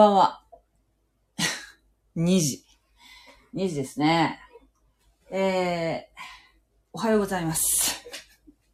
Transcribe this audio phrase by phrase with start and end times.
[0.00, 0.42] こんばんは。
[2.16, 2.64] 2時。
[3.52, 4.40] 2時ですね。
[5.30, 6.20] えー、
[6.94, 8.02] おはようございます。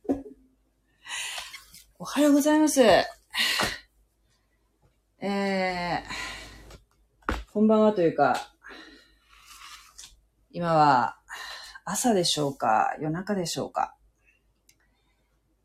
[1.98, 2.80] おはようございます。
[5.18, 8.52] えー、こんばんはというか、
[10.52, 11.18] 今は
[11.84, 13.96] 朝でしょうか夜中でしょうか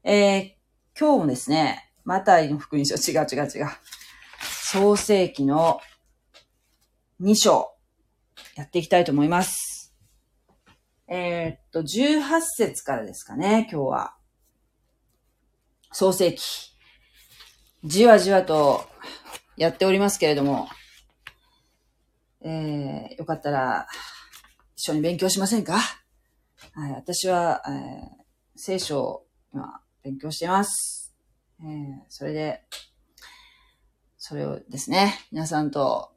[0.03, 0.55] えー、
[0.99, 3.67] 今日もですね、マタイの福音書、違う違う違う。
[4.73, 5.81] 創世記の
[7.19, 7.73] 2章、
[8.55, 9.93] やっていきたいと思います。
[11.09, 14.15] えーっと、18節からですかね、今日は。
[15.91, 16.41] 創世記。
[17.83, 18.87] じわじわと
[19.57, 20.69] やっておりますけれども、
[22.39, 23.87] えー、よかったら、
[24.77, 25.79] 一緒に勉強しませんか？
[26.75, 28.23] はい、私は、えー、
[28.55, 31.13] 聖書を今、勉強しています。
[31.59, 31.67] えー、
[32.07, 32.63] それで、
[34.23, 36.11] それをですね、皆さんと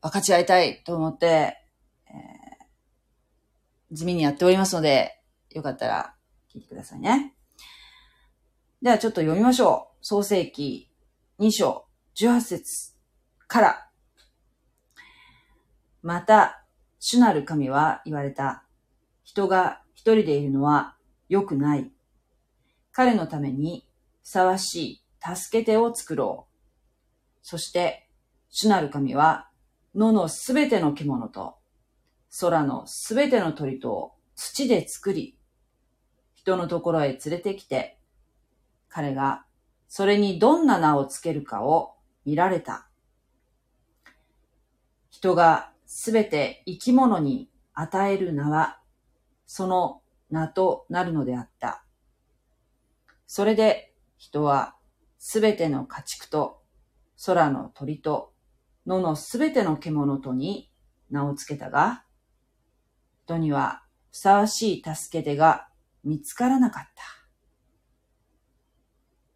[0.00, 1.58] 分かち合いたいと思って、
[2.06, 5.18] えー、地味にやっておりますので、
[5.50, 6.14] よかったら
[6.54, 7.34] 聞いてくださいね。
[8.80, 9.98] ではちょっと読みましょう。
[10.00, 10.92] 創世記
[11.40, 12.92] 2章18節
[13.48, 13.90] から。
[16.04, 16.64] また、
[17.00, 18.62] 主なる神は言われた。
[19.24, 20.94] 人が一人でいるのは
[21.28, 21.90] 良くない。
[22.92, 23.88] 彼のために
[24.22, 26.49] ふさわしい助け手を作ろう。
[27.42, 28.08] そして、
[28.48, 29.48] 主なる神は
[29.94, 31.56] 野のすべての獣と
[32.40, 35.38] 空のすべての鳥とを土で作り、
[36.34, 37.98] 人のところへ連れてきて、
[38.88, 39.44] 彼が
[39.88, 42.88] それにどんな名をつけるかを見られた。
[45.10, 48.80] 人がすべて生き物に与える名は、
[49.46, 51.84] その名となるのであった。
[53.26, 54.76] それで人は
[55.18, 56.59] すべての家畜と
[57.24, 58.32] 空の鳥と
[58.86, 60.70] 野のすべての獣とに
[61.10, 62.04] 名をつけたが、
[63.24, 65.68] 人にはふさわしい助け手が
[66.02, 67.02] 見つからなかった。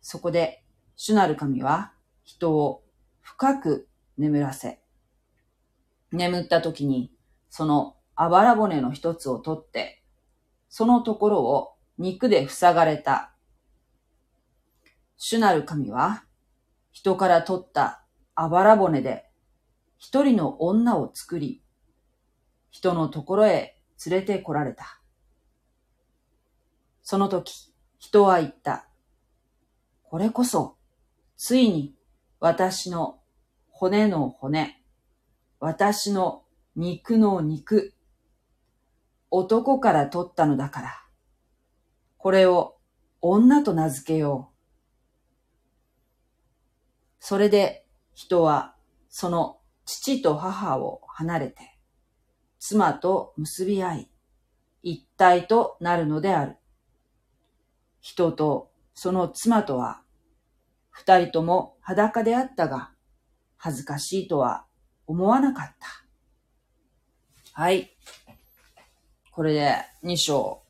[0.00, 0.64] そこで
[0.96, 1.92] 主なる神は
[2.24, 2.82] 人を
[3.20, 4.80] 深く眠らせ、
[6.10, 7.12] 眠った時に
[7.50, 10.02] そのあばら骨の一つを取って、
[10.68, 13.34] そのところを肉で塞がれた。
[15.16, 16.24] 主なる神は
[16.94, 18.04] 人から取った
[18.36, 19.28] あばら骨で
[19.98, 21.60] 一人の女を作り、
[22.70, 25.00] 人のところへ連れて来られた。
[27.02, 28.86] その時、人は言った。
[30.04, 30.76] これこそ、
[31.36, 31.96] ついに
[32.38, 33.18] 私の
[33.70, 34.80] 骨の骨、
[35.58, 36.44] 私の
[36.76, 37.92] 肉の肉、
[39.32, 41.04] 男から取ったのだから。
[42.18, 42.76] これを
[43.20, 44.53] 女と名付けよう。
[47.26, 48.74] それで人は
[49.08, 51.78] その父と母を離れて、
[52.58, 54.10] 妻と結び合い、
[54.82, 56.56] 一体となるのである。
[58.02, 60.02] 人とその妻とは、
[60.90, 62.90] 二人とも裸であったが、
[63.56, 64.66] 恥ずかしいとは
[65.06, 66.04] 思わなかった。
[67.54, 67.96] はい。
[69.30, 70.62] これで2章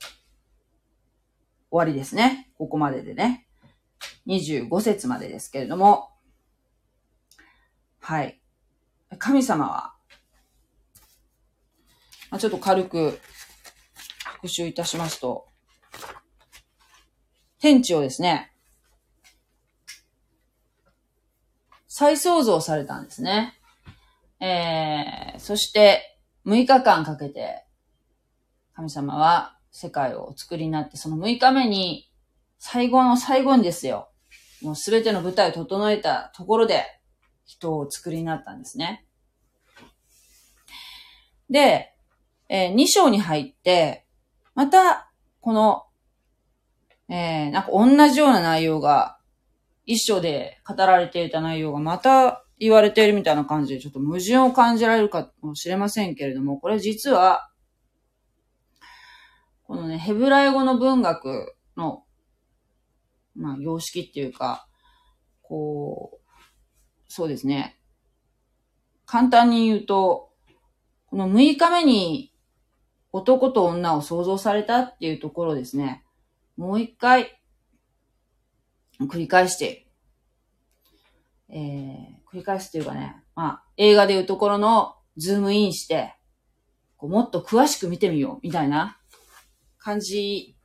[1.69, 2.53] 終わりですね。
[2.57, 3.49] ここまででね。
[4.29, 6.14] 25節までですけれども、
[8.07, 8.39] はい。
[9.19, 9.95] 神様は、
[12.31, 13.19] まあ、ちょっと軽く
[14.35, 15.47] 復習いたしますと、
[17.61, 18.53] 天地をですね、
[21.89, 23.55] 再創造されたんですね。
[24.39, 27.65] えー、そして6日間かけて
[28.75, 32.13] 神様は世界をお作りになって、その6日目に
[32.59, 34.11] 最後の最後にですよ、
[34.61, 36.85] もうすべての舞台を整えたところで
[37.45, 39.07] 人を作りになったんですね。
[41.51, 41.95] で、
[42.49, 44.07] えー、2章に入って、
[44.55, 45.11] また、
[45.41, 45.85] この、
[47.09, 49.19] えー、なんか同じような内容が、
[49.87, 57.51] 一章で語られていた内容がまた言われているみたいな感じで、ちょっと矛盾を感じられるかもしれませんけれども、これ実は、
[59.65, 62.05] このね、ヘブライ語の文学の、
[63.35, 64.67] まあ、様式っていうか、
[65.43, 66.24] こう、
[67.17, 67.79] そうですね。
[69.07, 70.33] 簡単に言うと、
[71.07, 72.35] この6日目に
[73.13, 76.03] 男と女を創造されたっていうところですね。
[76.57, 77.41] もう一回
[79.01, 79.87] 繰り返して。
[81.51, 86.17] えー、繰り返すっていうかね、まあ、映画でいうところのズームインして、
[86.97, 88.99] こうもっと詳しく見てみようみたいな
[89.79, 90.57] 感じ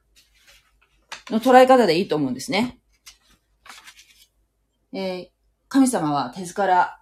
[1.30, 2.80] の捉え方でいいと思うんですね。
[4.94, 5.39] えー、
[5.70, 7.02] 神様は手から、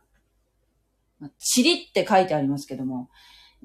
[1.19, 3.09] 塵って書いてありますけども、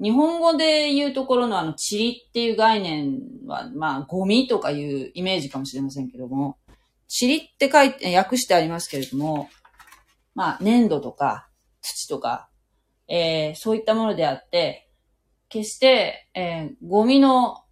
[0.01, 6.57] 日本語で言うところのあの、塵っていう概念は、まあ、ゴミとかいうイメージかもしれませんけども、
[7.21, 9.49] 塵って書いて、訳してありますけれども、
[10.33, 11.47] まあ、粘土とか、
[11.81, 12.49] 土とか、
[13.07, 14.89] えー、そういったものであって、
[15.49, 17.63] 決して、えー、ゴミの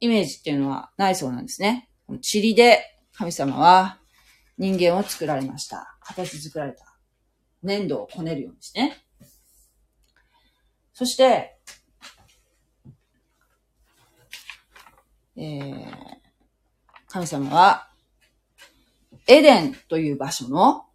[0.00, 1.90] イメージっていうのはないそうなんですね。
[2.08, 2.80] 塵で
[3.12, 3.98] 神様は
[4.56, 5.95] 人間を作られました。
[6.06, 6.96] 形作られた。
[7.62, 8.96] 粘土をこねるようにしてね。
[10.92, 11.58] そして、
[15.36, 15.92] えー、
[17.08, 17.90] 神様は、
[19.26, 20.86] エデンという場所の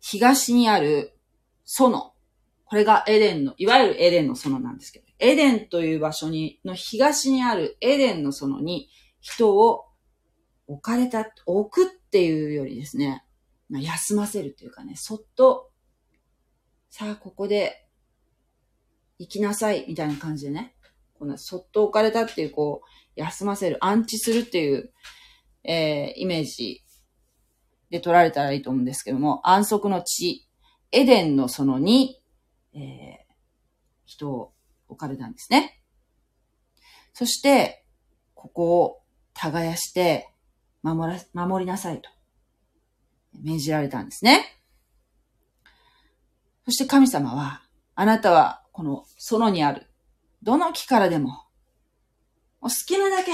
[0.00, 1.16] 東にある
[1.64, 1.92] 園。
[1.92, 9.86] これがエデンの、いわゆるエデンの園なんですけど、エデンという場所に、の東にあるエデンの園に人を
[10.66, 13.24] 置かれた、置くっていうよりですね、
[13.72, 15.70] まあ、休ませるというかね、そっと、
[16.90, 17.88] さあ、ここで、
[19.18, 20.76] 行きなさい、みたいな感じでね、
[21.14, 22.86] このそっと置かれたっていう、こう、
[23.16, 24.92] 休ませる、安置するっていう、
[25.64, 26.84] えー、イメージ
[27.88, 30.46] で取られたらいいと思うんですけども、安息の地、
[30.90, 32.20] エデンの園に、
[32.74, 33.34] えー、
[34.04, 34.52] 人を
[34.86, 35.80] 置かれたんですね。
[37.14, 37.86] そして、
[38.34, 39.02] ここを
[39.32, 40.28] 耕して
[40.82, 42.10] 守ら、守りなさいと
[43.40, 44.44] 命じられたんですね。
[46.64, 47.62] そして神様は、
[47.94, 49.86] あなたはこの園にある
[50.42, 51.36] どの木からでも、も
[52.62, 53.32] う好きなだけ、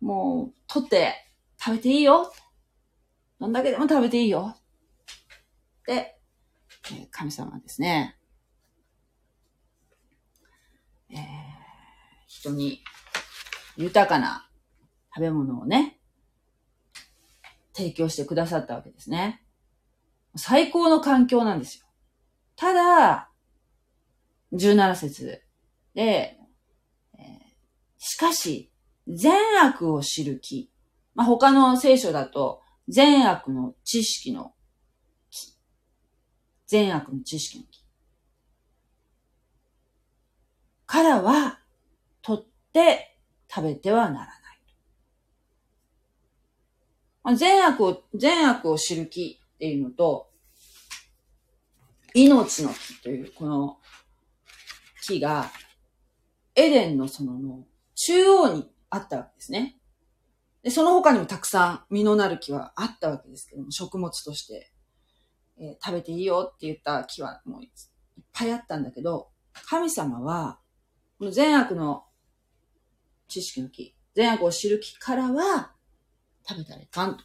[0.00, 1.14] もう取って
[1.58, 2.32] 食べていいよ。
[3.38, 4.56] どんだけでも食べていいよ。
[5.86, 6.18] で、
[7.10, 8.16] 神様はですね、
[11.10, 11.18] えー、
[12.26, 12.82] 人に
[13.76, 14.48] 豊かな
[15.14, 15.99] 食べ物をね、
[17.72, 19.42] 提供してくださったわけですね。
[20.36, 21.84] 最高の環境なんですよ。
[22.56, 23.30] ただ、
[24.52, 25.42] 17節
[25.94, 26.38] で、
[27.18, 27.22] えー、
[27.98, 28.70] しかし、
[29.08, 29.32] 善
[29.62, 30.70] 悪を知る木。
[31.14, 34.54] まあ、他の聖書だと、善悪の知識の
[35.30, 35.56] 木。
[36.66, 37.84] 善悪の知識の木。
[40.86, 41.60] からは、
[42.22, 43.18] 取って
[43.48, 44.39] 食べてはならない。
[47.34, 50.30] 善悪を、善悪を知る木っていうのと、
[52.14, 53.78] 命の木というこの
[55.02, 55.50] 木が、
[56.54, 59.76] エデンのそのの中央にあったわけですね。
[60.62, 64.72] で、その他にもたくさん実のなる木はあったわけですけども、食物として、
[65.58, 67.70] えー、食べていいよって言った木はもういっ
[68.32, 70.58] ぱいあったんだけど、神様は、
[71.18, 72.04] この善悪の
[73.28, 75.72] 知識の木、善悪を知る木からは、
[76.50, 77.24] 食べたらいかんと、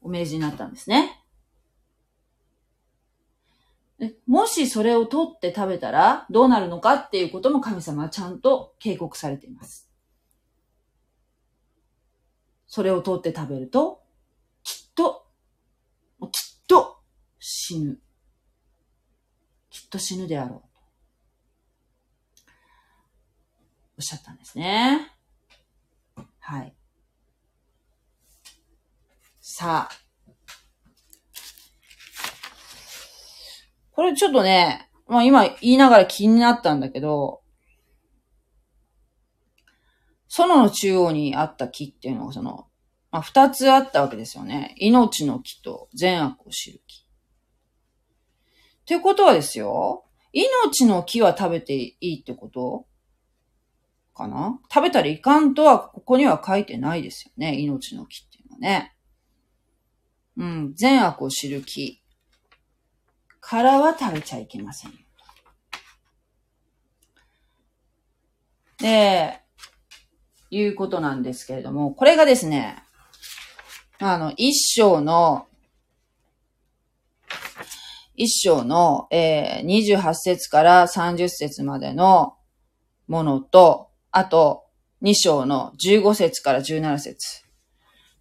[0.00, 1.22] お命じになったんですね。
[4.26, 9.90] もしそれを取って食べたらどうなるのかっていうことも神様はちゃんと警告されています。
[12.66, 14.02] それを取って食べると、
[14.62, 15.26] きっと、
[16.30, 17.00] きっと
[17.38, 17.98] 死ぬ。
[19.68, 20.68] きっと死ぬであろう。
[23.98, 25.12] おっしゃったんですね。
[26.38, 26.77] はい。
[29.50, 29.98] さあ。
[33.92, 37.40] これちょっとね、まあ今言いながら気になったんだけど、
[40.28, 42.68] 園の中央にあった木っていうのがその、
[43.10, 44.74] まあ二つあったわけですよね。
[44.76, 47.06] 命の木と善悪を知る木。
[48.82, 52.86] っていうことはですよ、命の木は食べていいってこと
[54.14, 54.60] かな？
[54.70, 57.58] 食べたらいかんとはここには書いてないですよね。
[57.58, 58.94] 命の木っていうのはね。
[60.38, 62.00] うん、善悪を知る木。
[63.40, 64.92] からは食べちゃいけません。
[68.78, 69.40] で、
[70.50, 72.82] いうことなんですけれども、これがですね、
[73.98, 75.46] あの、一章の、
[78.14, 82.36] 一章の、えー、28節から30節までの
[83.08, 84.66] ものと、あと、
[85.00, 87.47] 二章の15節から17節。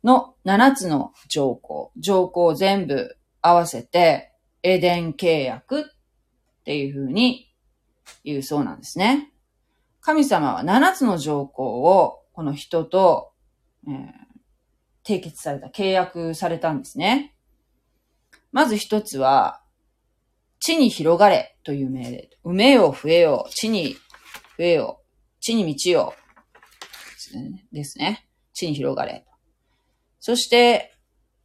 [0.04, 4.32] の7つの条項、条項を全部合わせて、
[4.64, 5.84] エデン契約っ
[6.64, 7.54] ていうふうに
[8.24, 9.32] 言うそうなんですね。
[10.02, 13.32] 神様は7つの条項をこの人と、
[13.88, 17.36] えー、締結された、契約されたんですね。
[18.52, 19.62] まず一つは、
[20.60, 22.30] 地に広がれという命令。
[22.46, 23.96] 埋めよう、増えよう、地に
[24.58, 26.14] 増えよう、地に満ちよ。
[27.72, 28.28] ですね。
[28.54, 29.26] 地に広がれ。
[30.28, 30.94] そして、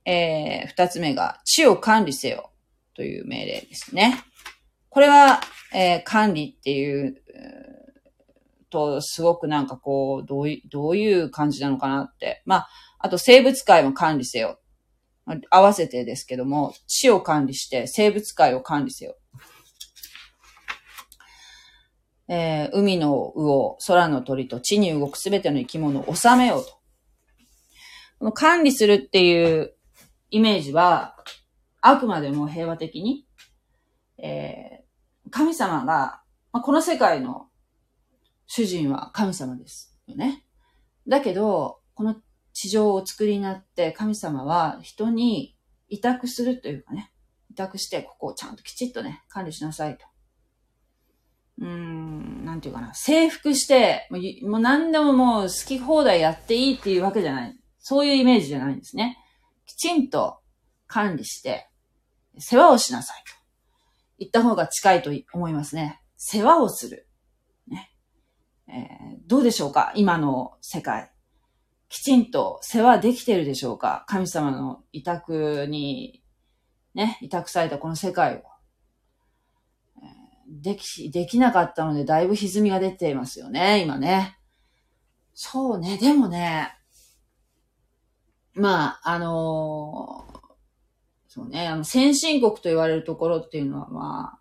[0.05, 2.51] えー、二つ目が、地を管理せよ
[2.97, 4.25] という命令ですね。
[4.89, 5.39] これは、
[5.73, 7.23] えー、管理っていう、
[8.71, 12.43] と、すごくなんかこう、どういう、どういう感じなのかなって。
[12.45, 14.59] まあ、あと生物界も管理せよ。
[15.51, 19.15] 合わせてですけども、地を管理して生物界を管理せよ。
[22.27, 26.82] えー、海の魚、空の鳥と地に動くすべての生き物を治めようと。
[28.23, 29.75] この管理するっていう
[30.31, 31.17] イメージは、
[31.81, 33.27] あくまでも平和的に、
[34.17, 37.49] えー、神様が、まあ、この世界の
[38.47, 40.47] 主人は神様ですよね。
[41.09, 42.15] だけど、この
[42.53, 45.57] 地上をお作りになって神様は人に
[45.89, 47.11] 委託するというかね、
[47.51, 50.07] 委託してここをちゃんときちっとね、管理しなさいと。
[51.59, 54.07] うーん、なんていうかな、征服して、
[54.43, 57.59] もう何でももう好き放題やっていいっていうわけじゃない。
[57.83, 59.19] そういうイメージじゃないんですね。
[59.67, 60.39] きちんと
[60.87, 61.69] 管理して、
[62.39, 63.35] 世話をしなさいと。
[64.19, 66.01] 言った方が近いと思いますね。
[66.17, 67.09] 世話をする。
[67.67, 67.93] ね。
[68.69, 68.77] えー、
[69.27, 69.93] どうでしょうか？
[69.97, 71.11] 今の世界。
[71.89, 74.05] きちんと世話できてるでしょうか？
[74.07, 76.23] 神様の委託に、
[76.95, 78.43] ね、委託されたこの世界を。
[80.49, 84.39] でき、できなかったのでだいぶ歪みが出ていますよね、今ね。
[85.35, 86.77] そうね、でもね、
[88.55, 90.39] まあ、あのー、
[91.29, 94.39] そうね、あの、先進国と言われるところっていうのは、まあ、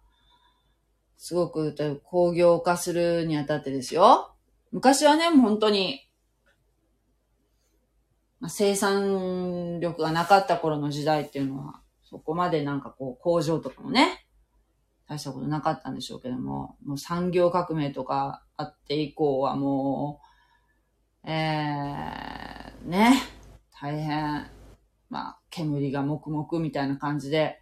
[1.18, 4.36] すごく工業化するにあたってですよ。
[4.72, 6.10] 昔はね、もう本当に、
[8.40, 14.26] まあ、生産力がなかった頃の時代っていうのは、そこまでなんかこう、工場とかもね、
[15.08, 20.22] 大したことなかったんでしょうけども、もう産業革命とかあって以降はも
[21.24, 23.22] う、えー、ね、
[23.82, 24.48] 大変、
[25.10, 27.60] まあ、煙が黙々みたいな感じで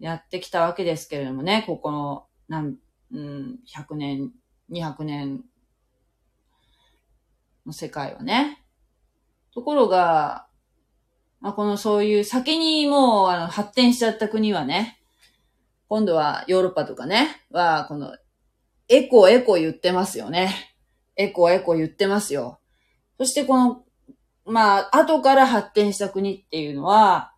[0.00, 2.74] やってきたわけですけれどもね、ここの、なん、
[3.12, 4.32] うん、100年、
[4.70, 5.44] 200年
[7.64, 8.64] の世界はね。
[9.54, 10.46] ところが、
[11.40, 15.00] まあ、このそういう先にもうあの発展しちゃった国はね、
[15.88, 18.16] 今度はヨーロッパとかね、は、この、
[18.88, 20.74] エコエコ言ってますよね。
[21.16, 22.58] エコエコ言ってますよ。
[23.18, 23.84] そしてこの、
[24.48, 27.32] まあ、後から発展した国っていうのは、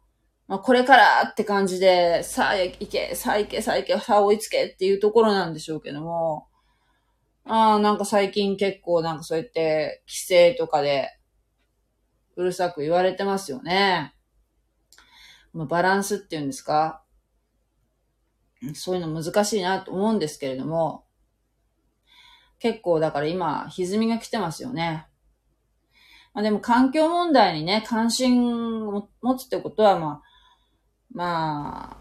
[0.49, 6.49] まあ、これからって感じで、さあ行け、さあ行け、さあ行け、さあ追いつけっていうところなんでしょうけども、
[7.45, 11.09] ああ、なんか最近結構なんかそうやって規制とかで
[12.37, 14.15] うるさく言われてますよね。
[15.53, 17.03] まあバランスっていうんですか
[18.75, 21.05] そういうの難しいなと思うんですけれども、
[22.59, 25.07] 結構だから今、歪みが来てますよね。
[26.33, 30.23] まあでも環境問題にね、関心を持つってことは、まあ、
[31.13, 31.97] ま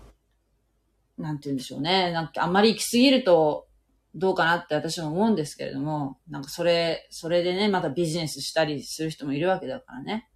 [1.17, 2.11] あ、なんて言うんでしょうね。
[2.11, 3.67] なんかあんまり行き過ぎると
[4.15, 10.29] どうかなって私も思うんですけれども、なんかそれ、それでね、またビジネスしたりする人もいるわけだからね。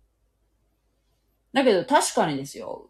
[1.54, 2.90] だけど確かにですよ。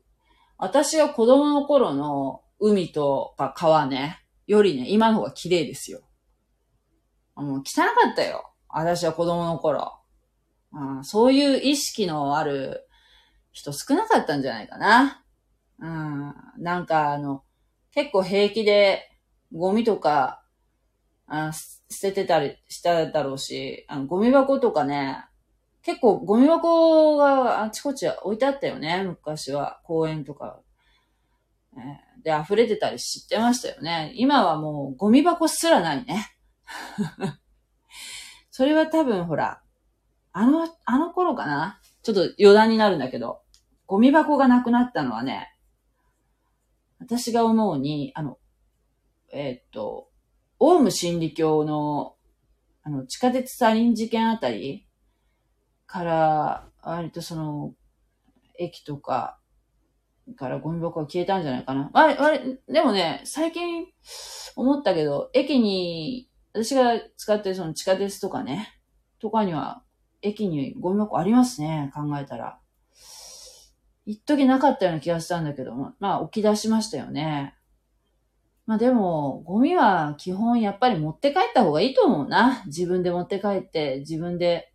[0.57, 6.01] 私が子供の頃の海とか川ね、よりね、今の方が綺麗ですよ。
[7.35, 8.53] もう汚かったよ。
[8.69, 9.99] 私は子供の頃。
[10.73, 12.87] うん、そういう意識のある
[13.51, 15.23] 人少なかったんじゃないかな。
[15.79, 17.43] うん、なんかあの、
[17.91, 19.09] 結構平気で
[19.51, 20.43] ゴミとか、
[21.27, 25.25] あ捨ててたりしただろうし、あの、ゴミ箱とかね、
[25.83, 29.81] 結構ゴミ箱があちこち置いてあったよね、昔は。
[29.83, 30.59] 公園とか。
[32.23, 34.11] で溢れてたり知ってましたよね。
[34.15, 36.27] 今はもうゴミ箱すらないね。
[38.51, 39.62] それは多分ほら、
[40.33, 41.79] あの、あの頃かな？
[42.01, 43.41] ちょっと余談になるんだけど、
[43.85, 45.55] ゴミ箱がなくなったのはね、
[46.99, 48.39] 私が思うに、あの、
[49.31, 50.09] えー、っと、
[50.59, 52.15] オウム真理教の、
[52.83, 54.87] あの、地下鉄サリン事件あたり
[55.85, 57.73] から、割とその、
[58.57, 59.39] 駅とか、
[60.37, 61.89] からゴミ箱が消えたんじゃないかな。
[61.93, 63.85] あれ、あれ、でもね、最近
[64.55, 68.79] 思ったけど、駅に、私が使ってるその地下鉄とかね、
[69.19, 69.82] とかには、
[70.23, 72.59] 駅にゴミ箱ありますね、考えたら。
[74.05, 77.55] 一時なかったような気がしたんだけど、まあ、起き出しましたよね。
[78.65, 82.63] まあでも、ゴミは基本やっぱり持って帰った方がいいと思うな。
[82.65, 84.73] 自分で持って帰って、自分で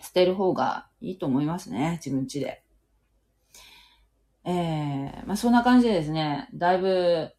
[0.00, 2.00] 捨てる方がいいと思いますね。
[2.04, 2.62] 自分家で。
[4.44, 7.32] ええー、まあそんな感じでですね、だいぶ、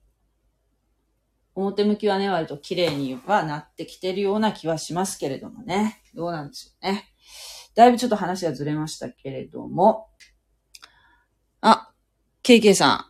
[1.56, 6.01] 表向きはね、割と綺麗にはなってきてるような気はしますけれどもね。
[6.14, 7.06] どうなんでしょうね。
[7.76, 10.10] だいぶちょっと話がずれましたけれども、
[11.62, 11.92] あ
[12.44, 13.06] KK さん、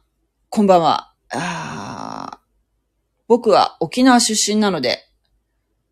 [0.50, 1.13] こんばんは。
[1.34, 2.41] あ
[3.27, 5.00] 僕は沖縄出身なので、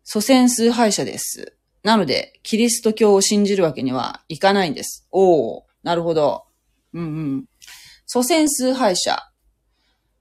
[0.04, 1.56] 祖先崇拝者です。
[1.82, 5.08] なので、キリスト教を信じるわけにはいかないんです。
[5.10, 6.44] おおなるほど。
[6.92, 7.06] うんう
[7.38, 7.44] ん。
[8.06, 9.32] 祖先崇拝者。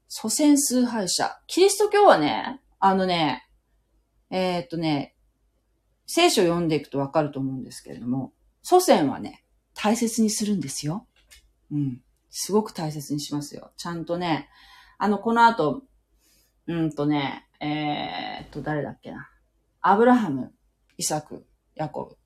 [0.07, 1.39] 祖先崇拝者。
[1.47, 3.47] キリスト教はね、あのね、
[4.31, 5.15] えー、っとね、
[6.11, 9.43] 聖書を読んでいくとわかると思うんですけれども、祖先はね、
[9.75, 11.05] 大切にするんですよ。
[11.71, 12.01] うん。
[12.31, 13.69] すごく大切にしますよ。
[13.77, 14.49] ちゃんとね、
[14.97, 15.83] あの、この後、
[16.65, 19.29] うんとね、えー、っと、誰だっけな。
[19.81, 20.51] アブラハム、
[20.97, 22.17] イサク、ヤコブっ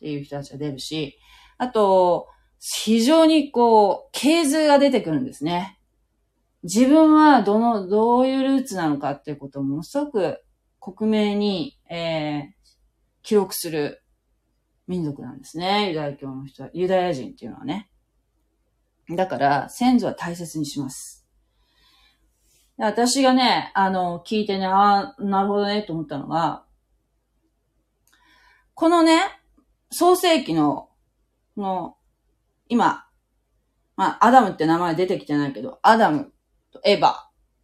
[0.00, 1.16] ていう人たちが出るし、
[1.56, 2.26] あと、
[2.58, 5.78] 非常にこう、系図が出てくるんですね。
[6.64, 10.42] 自分はどの、どういうルーツなのかっていうことをものすごく
[10.80, 12.59] 克明に、えー、
[13.22, 14.02] 記録する
[14.86, 15.90] 民族なんですね。
[15.90, 17.90] ユダヤ教の人は、ユダヤ人っていうのはね。
[19.08, 21.26] だから、先祖は大切にします。
[22.76, 26.64] 私がね、あの、聞いてね、ああ、なるほどね、と思ったのが、
[28.74, 29.20] このね、
[29.90, 30.88] 創世記の、
[31.56, 31.96] の、
[32.68, 33.06] 今、
[33.96, 36.32] まあ、アダムって名前出てきてないけど、アダム
[36.72, 37.14] とエヴァ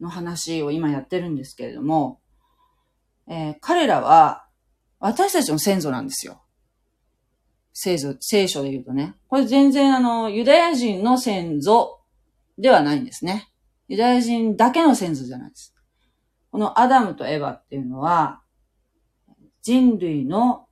[0.01, 2.21] の話を今やってるんですけれども、
[3.27, 4.46] えー、彼らは
[4.99, 6.43] 私たちの先祖なんですよ。
[7.73, 9.15] 聖書、聖書で言うとね。
[9.29, 12.01] これ全然あの、ユダヤ人の先祖
[12.59, 13.51] ではないんですね。
[13.89, 15.75] ユダヤ人だけの先祖じゃないです。
[16.51, 18.41] このアダムとエヴァっていうのは、
[19.63, 20.69] 人類の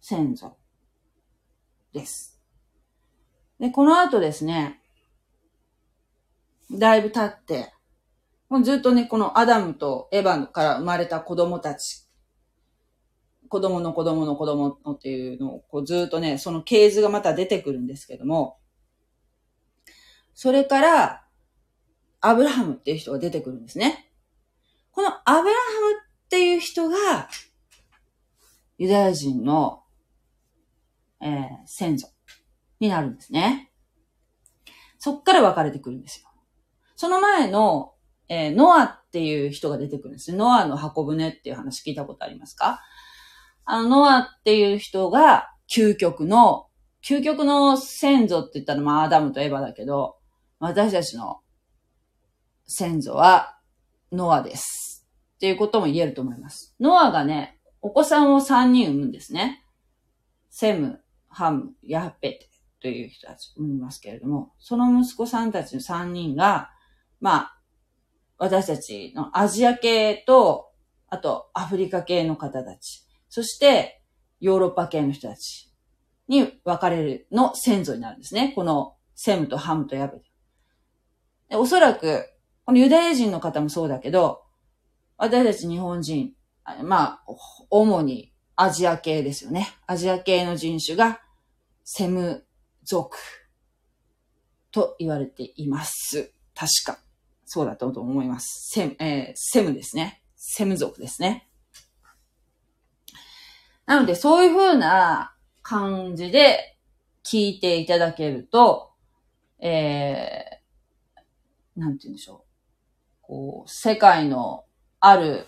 [0.00, 0.56] 先祖
[1.92, 2.40] です。
[3.60, 4.80] で、この後ですね、
[6.72, 7.72] だいぶ経って、
[8.48, 12.07] もうずっとね、このアダムとエヴァから生まれた子供たち、
[13.48, 18.58] 子供の子供の子供のっていうのを、こうずっとね、その系図がまた出てくるんですけども、
[20.34, 21.24] それから、
[22.20, 24.10] アブラハムっていう人が出てくるんですね。
[24.90, 25.92] このアブラハム
[26.26, 26.96] っていう人が、
[28.76, 29.82] ユダヤ人の、
[31.20, 32.08] えー、先祖
[32.80, 33.72] になるんですね。
[34.98, 36.28] そっから分かれてくるんですよ。
[36.96, 37.94] その前の
[38.28, 42.80] えー、ノアっていう人が出てくるんですノアの箱舟っていう話聞いたことありますか？
[43.70, 46.68] あの、ノアっていう人が究極の、
[47.06, 50.16] 究極の先祖って言ったらまあアダムとエヴァだけど、
[50.58, 51.40] 私たちの
[52.66, 53.58] 先祖は
[54.10, 55.06] ノアです。
[55.36, 56.74] っていうことも言えると思います。
[56.80, 59.62] ノアがね、お子さんを3人産むんですね。
[60.48, 62.48] セム、ハム、ヤッペテ
[62.80, 66.70] という人たち産みますけれども、その息子さんたちの3人が、
[67.20, 67.58] まあ、
[68.38, 70.70] 私たちのアジア系と、
[71.08, 74.02] あとアフリカ系の方たち、そして
[74.40, 75.70] ヨーロッパ系の人たち
[76.28, 78.52] に分かれるの先祖になるんですね。
[78.54, 80.18] このセムとハムとヤベ
[81.48, 81.56] で。
[81.56, 82.28] おそらく、
[82.64, 84.42] このユダヤ人の方もそうだけど、
[85.16, 86.32] 私たち日本人、
[86.82, 87.22] まあ、
[87.70, 89.68] 主にアジア系ですよね。
[89.86, 91.20] アジア系の人種が
[91.84, 92.44] セム
[92.84, 93.16] 族
[94.70, 96.32] と言われています。
[96.54, 96.98] 確か。
[97.46, 98.68] そうだったと思います。
[98.70, 100.22] セム、えー、セムですね。
[100.36, 101.48] セム族ですね。
[103.88, 106.76] なので、そういう風な感じで
[107.24, 108.90] 聞いていただけると、
[109.60, 113.16] えー、なんて言うんでしょう。
[113.22, 114.66] こう、世界の
[115.00, 115.46] ある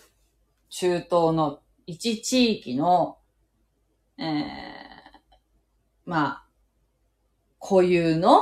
[0.71, 3.19] 中東の一地域の、
[4.17, 4.27] えー、
[6.07, 6.45] まあ、
[7.61, 8.41] 固有の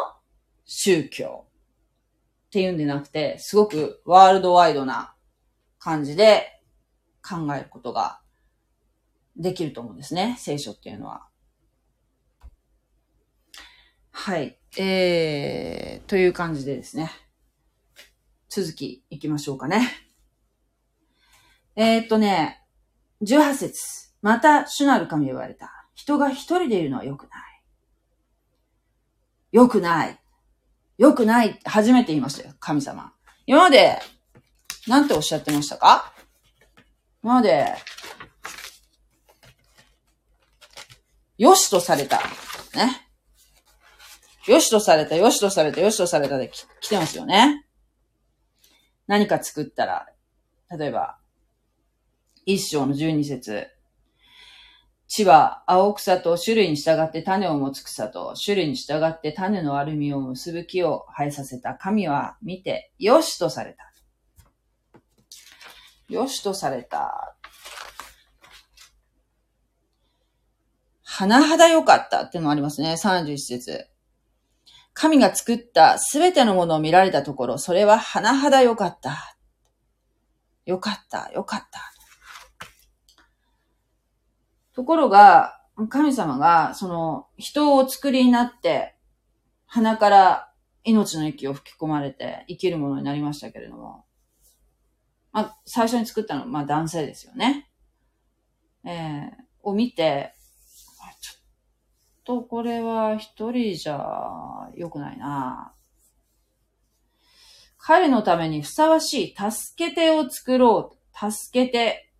[0.64, 1.46] 宗教
[2.46, 5.16] っていうんでなくて、すごくワールドワイドな
[5.80, 6.62] 感じで
[7.20, 8.20] 考えることが
[9.38, 10.36] できると思うんですね。
[10.38, 11.26] 聖書っていうのは。
[14.10, 14.58] はい。
[14.76, 17.10] えー、という感じでですね。
[18.48, 19.88] 続き行きましょうかね。
[21.76, 22.64] えー、っとね、
[23.22, 25.70] 18節また主なる神言われた。
[25.94, 27.62] 人が一人でいるのは良くない。
[29.52, 30.20] 良くない。
[30.98, 33.12] 良くないって初めて言いましたよ、神様。
[33.46, 34.00] 今まで、
[34.88, 36.12] なんておっしゃってましたか？
[37.22, 37.66] 今まで、
[41.38, 42.18] 良しとされた。
[42.74, 43.08] ね。
[44.46, 47.64] 良しとされた、良しとされた、良しとされたで来てますよね。
[49.06, 50.06] 何か作ったら、
[50.76, 51.18] 例えば、
[52.44, 53.68] 一章の十二節
[55.06, 63.92] 地は青草と種類に従って種を持つ草と種類に従って種のアルミを結ぶ木を生えさせた神は見て、よしとされた。
[66.08, 67.37] よしとされた。
[71.08, 72.92] 甚だ良かったっていうのもありますね。
[72.92, 73.88] 31節。
[74.92, 79.36] 神が作ったすべてのものを見られたところ、それは甚だ良かった。
[80.66, 81.80] 良かった、良かった。
[84.74, 85.54] ところが、
[85.88, 88.94] 神様が、その、人をお作りになって、
[89.66, 90.52] 鼻から
[90.84, 94.04] 命の息を吹き込まれて生きるものになりましたけれども、
[95.32, 97.70] まあ、最初に作ったのは、まあ、男性ですよね。
[98.84, 99.30] えー、
[99.62, 100.34] を見て、
[102.28, 103.98] とこれは一人じゃ
[104.76, 105.72] 良くないな。
[107.78, 111.30] 彼のためにふさわしい助け手を作ろう。
[111.32, 112.12] 助けて。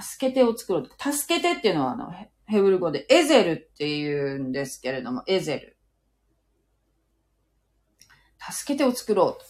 [0.00, 0.90] 助け手を作ろう。
[0.98, 2.10] 助けてっていうのはあの、
[2.46, 5.76] ヘブル語でエゼルって言うんですけれども、エゼル。
[8.50, 9.44] 助け手を作ろう。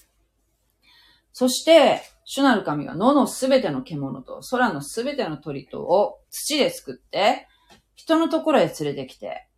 [1.32, 7.46] そして、主なる神が野のすべての獣と空のすべての鳥とを土で作って、
[7.94, 9.48] 人のところへ連れてきて、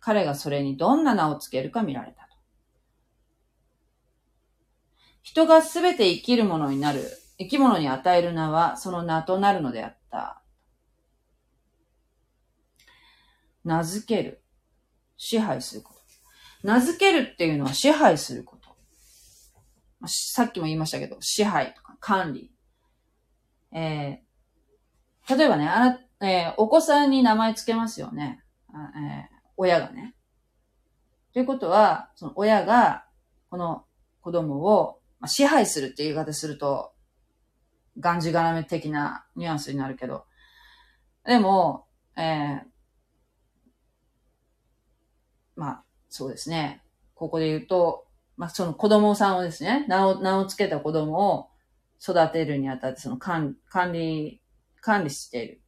[0.00, 2.28] 彼がそれにどんな名をつけるか見られたと。
[5.22, 7.04] 人がすべて生きるものになる、
[7.38, 10.42] 生き物に与える名はその名となるのであった。
[13.64, 14.42] 名付ける。
[15.16, 16.00] 支配すること。
[16.62, 18.60] 名付けるっていうのは支配すること。
[20.06, 22.50] さっきも言いましたけど、支配とか管理。
[23.72, 28.42] えー、例えばね、あ、えー、お子さんに名前つけますよね。
[28.72, 30.14] えー、親がね。
[31.32, 33.04] ということは、その親が、
[33.50, 33.84] この
[34.20, 36.92] 子供を、まあ、支配するっていう言い方すると、
[37.98, 40.24] がんじがらめ的なニュアンスになるけど、
[41.24, 42.62] でも、えー、
[45.56, 46.82] まあ、そうですね。
[47.14, 48.06] ここで言うと、
[48.36, 51.50] まあ、その子供さんをですね、名を、名を付けた子供を
[52.02, 54.42] 育てるにあたって、その管管理、
[54.80, 55.62] 管理している。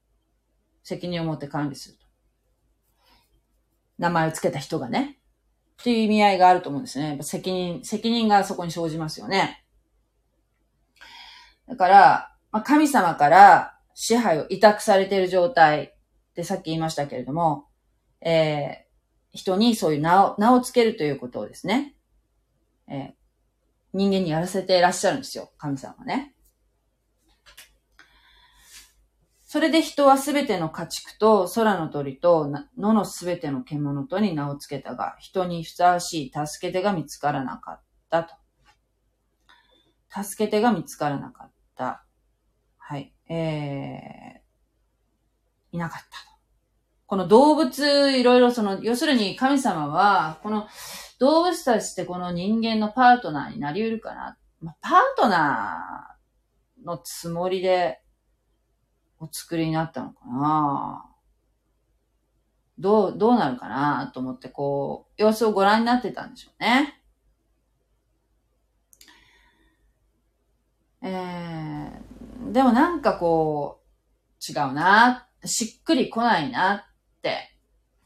[0.83, 2.07] 責任を持って管理すると。
[3.99, 5.19] 名前を付けた人がね。
[5.81, 7.19] っていう意味合いがあると思うんですね。
[7.23, 9.65] 責任、責任がそこに生じますよね。
[11.69, 17.67] だから、まあ、神様から支配を委託されている状態ってさっき言いましたけれども、
[18.21, 21.95] えー、人にそういう名を、名を付けるということをですね、
[22.89, 23.13] えー、
[23.93, 25.51] 人間にやらせていらっしゃるんですよ。
[25.59, 26.32] 神様はね。
[29.53, 38.35] それで人はすべての家畜と空の鳥と野のすべての獣とに名を付けたが、人にふさわしい助け手が見つからなかったと。
[40.25, 42.03] 助け手が見つからなかった。
[42.79, 43.13] はい。
[43.29, 46.13] えー、いなかったと。
[47.05, 50.67] この動物、いろいろその、要するに神様は、この
[51.19, 58.03] 動物たちってこの人間のパートナーになり得るかな、まあ、パートナーのつもりで
[59.23, 61.05] お作りになったのかな
[62.77, 67.01] どう、どうなるかなと思ってこう、様子をご覧になってたんでしょうね。
[71.03, 77.57] えー、でもなんかこう、違うな、しっくりこないなって、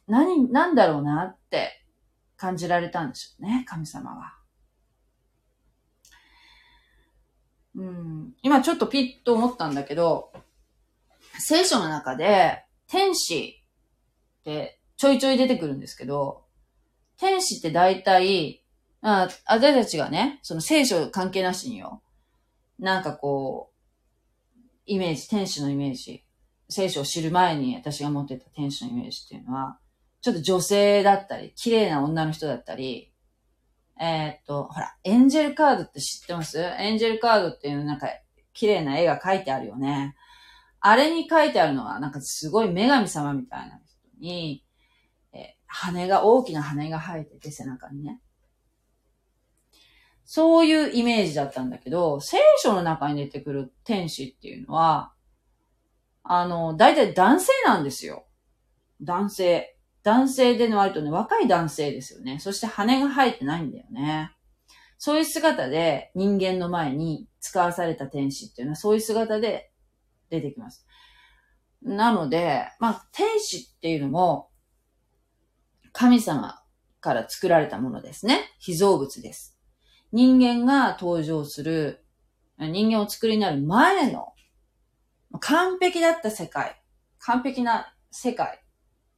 [0.07, 1.83] 何、なんだろうなって
[2.37, 4.35] 感じられたんでしょうね、神様は。
[7.75, 10.33] うん、今ちょっとピッと思ったんだけど、
[11.39, 13.63] 聖書の中で天使
[14.41, 16.45] ってちょいちょい出てくるんですけど、
[17.19, 18.65] 天使って大体、
[19.03, 22.03] あ私たちがね、その聖書関係なしによ。
[22.79, 23.71] なんかこ
[24.57, 26.23] う、イメージ、天使のイメージ。
[26.69, 29.79] 聖書を知る前に私が持ってた天使のイメージっていうのは、
[30.21, 33.13] ちょっと女性だったり、綺麗な女の人だったり、
[34.01, 36.59] えー、っと、ほら、エンジェルカードって知ってます？
[36.59, 38.09] エンジェルカードっていうなんか、
[38.53, 40.17] 綺麗な絵が描いてあるよね。
[40.89, 44.65] あれに書いてあるのは、なんかすごい女神様みたいな人に、
[45.33, 48.21] え、羽が、大きな羽が生えてて背中にね。
[50.25, 55.13] そういうイメージだったんだけど、聖書の中に出てくる天使っていうのは、
[56.23, 58.29] あの、大体男性なんですよ。
[59.01, 59.77] 男性。
[60.05, 62.39] 男性での割とね、若い男性ですよね。
[62.39, 64.31] そして羽が生えてないんだよね。
[64.99, 69.73] そういう姿で人間の前に使わされた天使っていうのはそういう姿で
[70.31, 70.87] 出てきます。
[71.83, 74.51] なので、まあ、天使っていうのも
[75.93, 76.61] 神様
[77.01, 78.53] から作られたものですね。
[78.59, 79.57] 被造物です。
[80.13, 82.05] 人間が登場する、
[82.59, 84.33] 人間を作りになる前の
[85.41, 86.83] 完璧だった世界、
[87.19, 88.63] 完璧な世界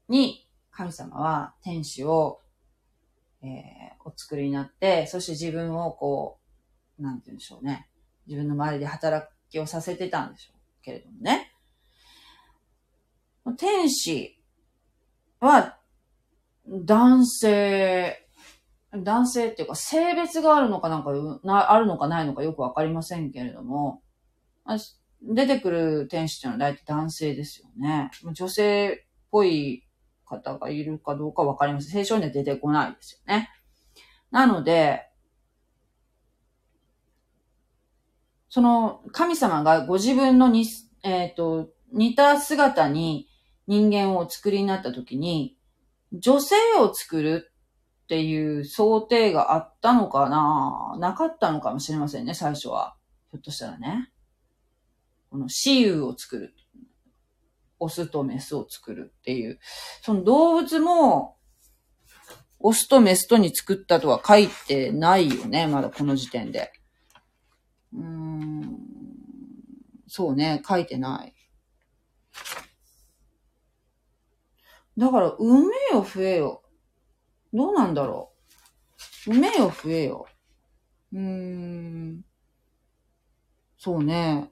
[0.09, 2.41] に神様は天使を、
[3.43, 3.51] えー、
[4.05, 6.39] お作りになって、そして自分をこ
[6.99, 7.89] う、なんて言うんでしょうね。
[8.27, 10.58] 自分の周りで働きをさせてたんでしょう
[10.89, 11.53] けれどもね。
[13.59, 14.43] 天使
[15.41, 15.79] は、
[16.67, 18.27] 男性、
[18.93, 21.13] 男性っていうか性別があるのかなんか
[21.45, 24.03] な、あるのかないのかよくわかりませんけれども、
[25.23, 28.11] 出てくる天使っていうのは大体男性ですよね。
[28.33, 28.97] 女性っ
[29.31, 29.87] ぽい
[30.25, 31.91] 方がいるかどうかわかりません。
[31.91, 33.51] 聖書には出てこないですよね。
[34.31, 35.08] なので、
[38.49, 40.67] その神様がご自分のに、
[41.03, 43.29] えっ、ー、と、似た姿に
[43.67, 45.57] 人間をお作りになった時に、
[46.13, 47.53] 女性を作る
[48.05, 50.97] っていう想定があったのかな？
[50.99, 52.97] なかったのかもしれませんね、最初は。
[53.31, 54.11] ひょっとしたらね。
[55.31, 56.55] この雌雄を作る。
[57.79, 59.59] オスとメスを作るっていう。
[60.03, 61.37] その動物も、
[62.59, 66.73] オスとメスとに作ったとは書いてないよね、まだこの時点で。
[67.95, 68.79] うん。
[70.07, 71.35] そうね、書いてない。
[74.97, 76.63] だから、産めよ、増えよ。
[77.53, 78.33] どうなんだろ
[79.27, 79.31] う。
[79.31, 80.27] 産めよ、増えよ。
[81.13, 82.25] うーん。
[83.79, 84.51] そうね。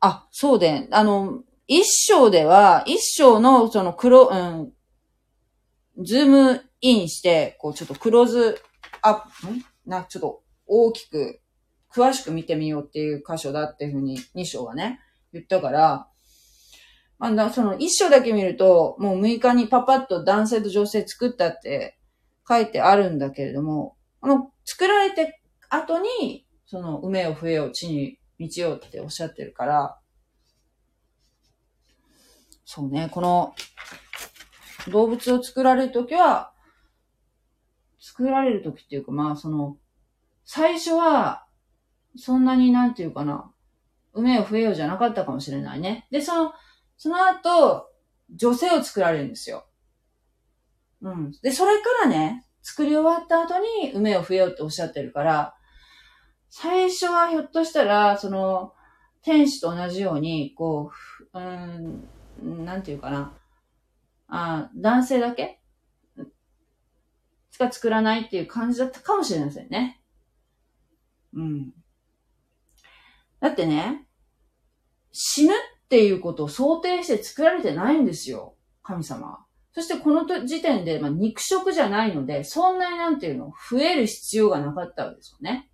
[0.00, 4.72] あ、そうで、あの、一章では、一章のその黒、うん、
[6.04, 8.60] ズームインして、こうちょっとクローズ
[9.02, 9.64] アップ、ん？
[9.84, 11.41] な、ちょっと大きく、
[11.94, 15.00] 詳しく見てみようっていう箇所だっていうふうに二章がね、
[15.32, 16.08] 言ったから、
[17.18, 21.98] まあ、その一章だけ見ると、もう6日にパパッと男性と女性作ったって
[22.48, 29.98] 書いてあるんだけれども、あの、作られて後に、その、埋めよ増えよ地に道ようっておっしゃってるから、
[32.64, 33.54] そうね、この、
[34.88, 36.52] 動物を作られるときは、
[38.00, 39.76] 作られるときっていうか、まあ、その、
[40.44, 41.41] 最初は、
[42.16, 43.50] そんなになんていうかな、
[44.14, 46.06] 埋めよ増えようじゃなかったかもしれないね。
[46.10, 46.52] で、その、
[46.96, 47.88] その後、
[48.34, 49.66] 女性を作られるんですよ。
[51.00, 51.32] うん。
[51.42, 55.54] で、それからね、作り終わった後に、梅を増えようっておっしゃってるから、
[56.48, 58.74] 最初はひょっとしたら、その、
[59.22, 60.90] 天使と同じように、こ
[61.32, 63.32] う、うん、なんていうかな。
[64.28, 65.60] あ男性だけ？
[67.50, 70.00] しか作らないっていう感じだったかもしれませんね。
[71.34, 71.72] うん。
[73.42, 74.06] だってね、
[75.10, 75.56] 死ぬっ
[75.88, 78.54] ていうことを想定して作られてないんですよ。
[78.84, 79.44] 神様。
[79.72, 85.70] そしてこの時点で、まあ、肉食じゃないので、そんなになんていうの、増える必要がなかったわけですよね。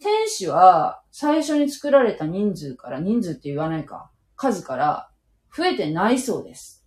[0.00, 5.10] 天使は最初に作られた人数から、人数って言わないか、数から
[5.54, 6.86] 増えてないそうです。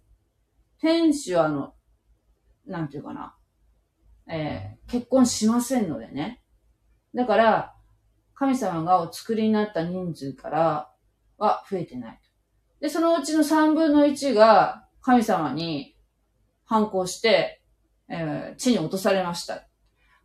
[0.82, 1.76] 天使はあの、
[2.66, 3.36] なんていうかな、
[4.28, 6.42] えー、結婚しませんのでね。
[7.14, 7.76] だから、
[8.40, 10.90] 神様がお作りになった人数から
[11.38, 12.20] は増えてない。
[12.80, 15.98] で、そのうちの3分の1が神様に
[16.64, 17.62] 反抗して、
[18.08, 19.68] えー、地に落とされました。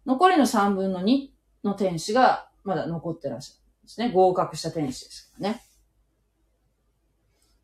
[0.07, 1.31] 残りの3分の2
[1.65, 4.13] の天使がまだ残ってらっしゃるんですね。
[4.13, 5.61] 合格した天使ですからね。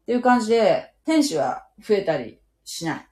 [0.03, 3.09] っていう感じで、天使は増えたりしない。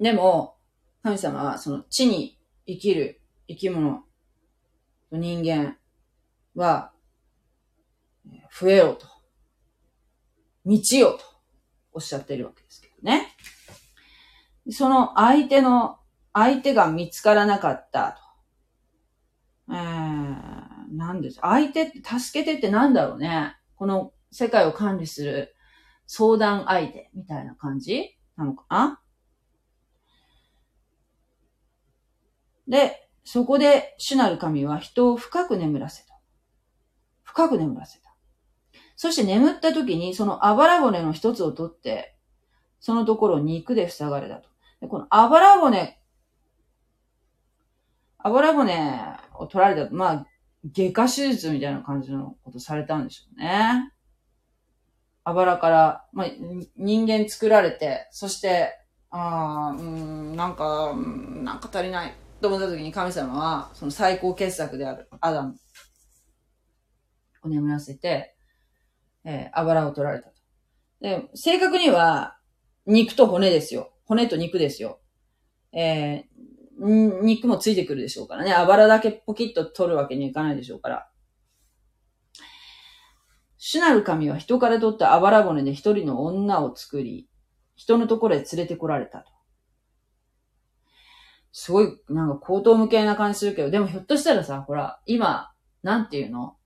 [0.00, 0.56] でも、
[1.02, 4.07] 神様はその地に生きる生き物
[5.10, 5.76] 人間
[6.54, 6.92] は
[8.60, 9.06] 増えようと。
[10.66, 11.20] 道よと
[11.92, 13.34] おっしゃってるわけですけどね。
[14.70, 15.98] その相手の、
[16.34, 18.18] 相手が見つからなかった
[19.66, 19.74] と。
[19.74, 23.56] えー、なんです相手って、助けてってなんだろうね。
[23.76, 25.54] この世界を管理する
[26.06, 29.00] 相談相手みたいな感じなのかな
[32.66, 36.18] で、そこで主なる神は人を深く眠らせた。
[37.24, 38.16] 深く眠らせた。
[38.96, 42.16] そして眠った時にそのあばら骨の一つを取って、
[42.80, 44.48] そのところを肉で塞がれたと。
[44.80, 46.00] でこのあばら骨、
[48.16, 48.98] あばら骨
[49.34, 50.26] を取られた、まあ、
[50.72, 53.92] 外科手術みたいな感じのことされたんでしょうね。
[55.24, 56.28] あばらから、まあ、
[56.78, 58.70] 人間作られて、そして、
[59.10, 65.56] ああ、うん、なんか、なんか足りないと思った時に神様は、その最高傑作であるアダム
[67.42, 68.36] を眠らせて、
[69.24, 70.34] えー、あばらを取られたと。
[71.00, 72.36] で、正確には、
[72.86, 73.92] 肉と骨ですよ。
[74.04, 75.00] 骨と肉ですよ。
[75.72, 78.52] えー、肉もついてくるでしょうからね。
[78.52, 81.10] あばらだけポキッと取るわけにいかないでしょうから。
[83.58, 87.28] 主なる神は人から取ったあばら骨で一人の女を作り、
[87.74, 89.37] 人のところへ連れてこられたと。
[91.52, 96.56] すごい、なんか口頭無形な感じするけど、でもひょっとしたらさ、ほら、今、なんていうの？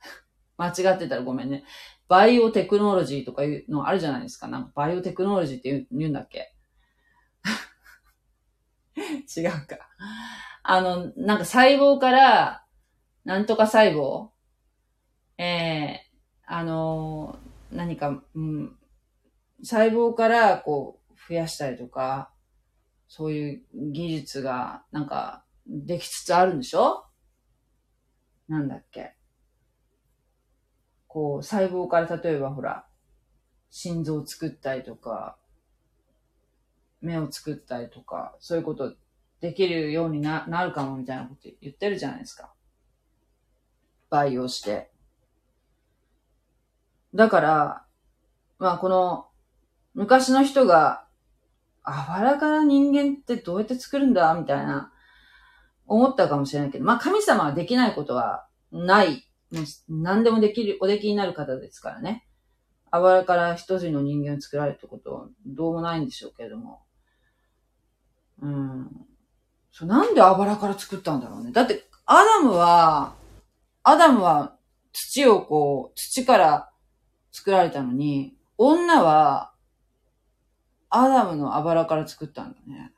[0.58, 1.64] 間違ってたらごめんね。
[2.08, 4.48] バイオテクノロジーとかいうのあるじゃないですか。
[4.48, 6.54] なんかバイオテクノロジーって言う言うんだっけ？
[9.36, 9.78] 違うか。
[10.62, 12.64] あの、なんか細胞から、
[13.24, 14.30] なんとか細胞
[15.38, 17.38] ええー、あの、
[17.70, 18.78] 何か、うん、
[19.62, 22.30] 細胞からこう、増やしたりとか、
[23.08, 27.04] そういう技術が、なんか、できつつあるんでしょ？
[28.48, 29.14] なんだっけ？
[31.08, 32.86] こう、細胞から例えばほら、
[33.70, 35.36] 心臓を作ったりとか、
[37.00, 38.94] 目を作ったりとか、そういうこと
[39.40, 42.52] できるようにななるかもみたいなこと言ってるじゃないですか。
[44.10, 44.90] 培養して。
[47.14, 47.86] だから、
[48.58, 49.28] まあこの、
[49.94, 51.05] 昔の人が、
[51.86, 54.92] あばらから人間ってどうやって作るんだみたいな、
[55.86, 59.24] 思ったかもしれないけど、まあ神様はできないことはない。
[59.88, 62.26] 何でもできる、おできになる方ですからね。
[62.90, 66.82] あばらから一人の人間を作られたことはどうもないんでしょうけれども。
[68.42, 68.90] うん。
[69.70, 71.52] そう、なんであばらから作ったんだろうね。
[71.52, 73.14] だって、アダムは、
[73.82, 74.56] アダムは
[74.92, 76.70] 土をこう、土から
[77.30, 79.52] 作られたのに、女は、
[80.90, 82.92] アダムのあばらから作ったんだね。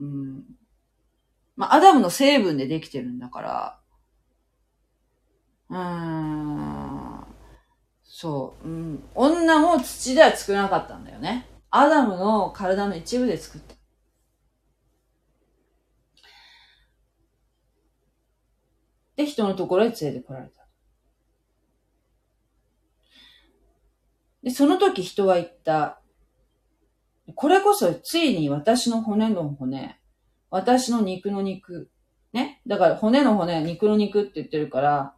[0.00, 0.44] うん。
[1.56, 3.80] まあ、アダムの成分でできてるんだから、
[5.70, 7.24] うーん。
[8.04, 9.04] そう、うん。
[9.14, 11.46] 女も土では作らなかったんだよね。
[11.70, 13.74] アダムの体の一部で作った。
[19.16, 20.57] で、人のところへ連れてこられた。
[24.48, 26.00] で、その時人は言った。
[27.34, 30.00] これこそついに私の骨の骨、
[30.48, 31.90] 私の肉の肉。
[32.32, 32.62] ね？
[32.66, 35.14] だから骨の骨、肉の肉って言ってるから、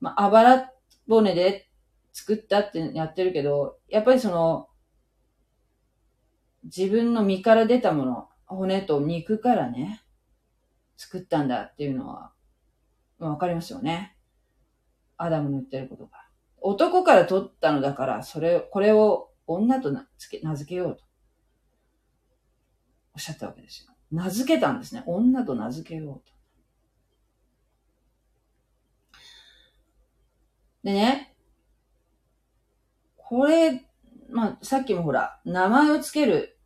[0.00, 0.72] まあ、あばら
[1.06, 1.68] 骨で
[2.14, 4.70] 作ったってやってるけど、やっぱりその、
[6.64, 10.00] 自分の身から出たもの、骨と肉からね、
[10.96, 12.32] 作ったんだっていうのは、
[13.18, 14.16] わかりますよね。
[15.18, 16.27] アダムの言ってることが。
[16.60, 21.04] 男から取ったのだから、それ、これを女と名付け名付けようと。
[23.14, 23.92] おっしゃったわけですよ。
[24.10, 25.02] 名付けたんですね。
[25.06, 26.32] 女と名付けようと。
[30.84, 31.34] でね、
[33.16, 33.84] これ、
[34.30, 36.58] まあ、さっきもほら、名前をつける。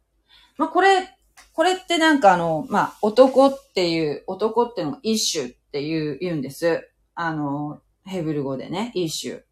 [0.56, 1.08] まあ、これ、
[1.52, 6.88] これってなんかあの、まあ、男っていう、男ってのが一種っていう、言うんです。
[7.14, 9.42] あの、ヘブル語でね、一種。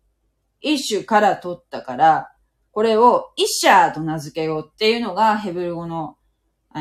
[0.61, 2.33] 一種から取ったから、
[2.73, 6.17] これをイシャーと名付けようっていうのがヘブル語の、
[6.77, 6.81] えー、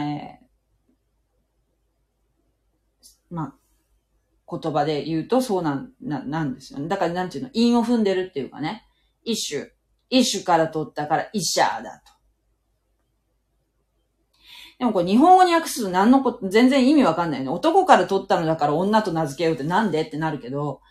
[3.30, 3.56] ま
[4.48, 6.88] あ、言葉で言うとそうなん、な、なんですよね。
[6.88, 8.86] だからなんていうの、韻を踏んでるっていうかね。
[9.24, 9.72] 一種。
[10.10, 12.14] 一種から取ったからイシャーだと。
[14.80, 17.52] でもこれ日本語に訳すと何のこと、全然意味わかんないよね。
[17.52, 20.02] 男から取ったのだから女と名付けようってなんで？
[20.04, 20.82] ってなるけど、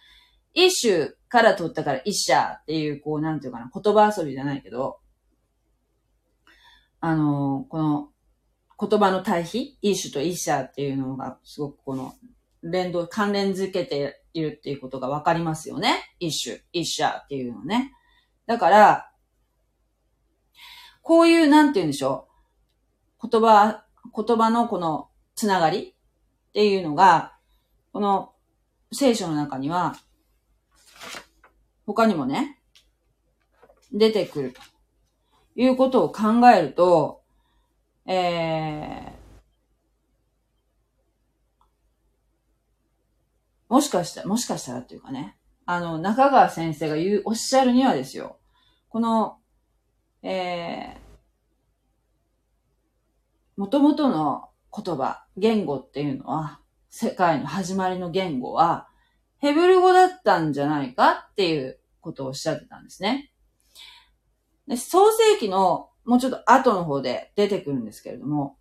[0.54, 4.98] 一種から取ったから一社っていう、こう、なんていうかな、言葉遊びじゃないけど、
[7.00, 8.08] あの、この
[8.80, 12.14] 言葉の対比、一種と一社っていうのが、すごくこの、
[12.62, 16.14] 連動、関連づけているっていうことがわかりますよね。
[16.18, 17.92] 一種、一社っていうのね。
[18.46, 19.12] だから、
[21.02, 22.28] こういう、なんて言うんでしょ
[23.22, 23.28] う。
[23.28, 25.94] 言葉、言葉のこのつながり
[26.48, 27.36] っていうのが、
[27.92, 28.32] この
[28.92, 29.96] 聖書の中には
[31.88, 32.58] 他にもね、
[33.90, 34.52] 出てくる。
[34.52, 34.60] と
[35.56, 37.22] いうことを考えると、
[38.04, 39.10] えー、
[43.70, 48.38] もしかしたら、もしかしたらっていうかね、あの、中川先生が言う、おっしゃるにはですよ、
[48.90, 49.38] この、
[50.22, 51.00] えー、
[53.56, 56.60] 元々の言葉、言語っていうのは、
[56.90, 58.87] 世界の始まりの言語は、
[59.38, 63.32] ヘブル語だったんじゃないかっていうことをおっしゃってたんですね。
[64.66, 68.56] で創世記のもうちょっと後の方で出てくるんですけれども、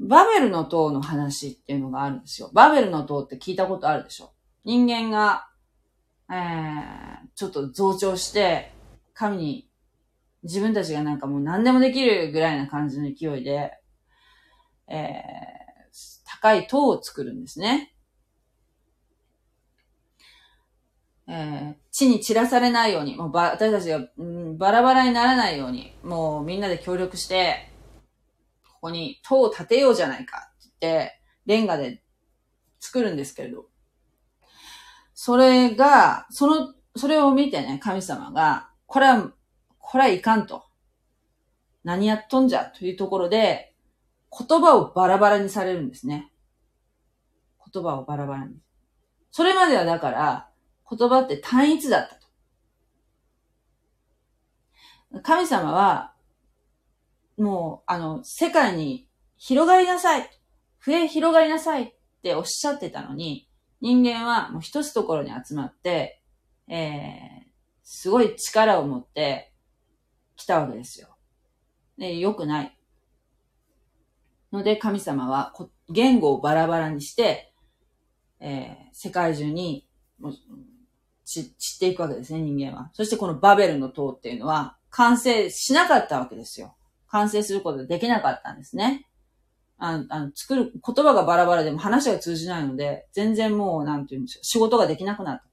[0.00, 2.50] バベルの塔の話っていうのがあるんですよ。
[2.52, 4.32] バベルの塔って聞いたことあるでしょ？
[4.64, 5.48] 人間が、
[6.30, 8.72] えー、ちょっと増長して、
[9.14, 9.70] 神に
[10.44, 13.72] 自分たちがなんかもう何でもできるぐらいな感じの勢いで、
[14.86, 17.92] えー、高い塔を作るんですね。
[21.30, 27.70] えー、地に散らされないように、もうば、私たちが、うん、バラバラにならないように、もうみんなで協力して、
[28.66, 32.02] ここに塔を建てようじゃないかって言って、レンガで
[32.80, 33.66] 作るんですけれど、
[35.12, 39.30] それが、その、それを見てね、神様が、これは、
[39.78, 40.64] これはいかんと。
[41.84, 43.74] 何やっとんじゃというところで、
[44.30, 46.32] 言葉をバラバラにされるんですね。
[47.72, 48.56] 言葉をバラバラに。
[49.30, 50.48] それまではだから、
[50.90, 52.28] 言葉って単一だったと。
[55.22, 56.14] 神様は、
[57.36, 60.30] もう、あの、世界に広がりなさい。
[60.84, 63.48] 増え広がりなさいっておっしゃってたのに、
[63.80, 66.22] 人間はもう一つところに集まって、
[66.68, 66.78] えー、
[67.82, 69.52] すごい力を持って
[70.36, 71.16] 来たわけですよ。
[71.96, 72.74] で、良くない。
[74.52, 75.52] ので神様は
[75.90, 77.52] 言語をバラバラにして、
[78.40, 79.86] えー、世界中に
[81.28, 81.42] 散
[81.76, 82.90] っていくわけですね、人間は。
[82.94, 86.74] そしてこのバベルの塔っていうのは完成しなかったわけですよ。
[87.08, 89.06] 完成することができなかったんですね。
[89.78, 95.48] ああの作る、言葉がバラバラでも話が通じないので、全然もう、なんていうんですか、仕事ができなくなったと。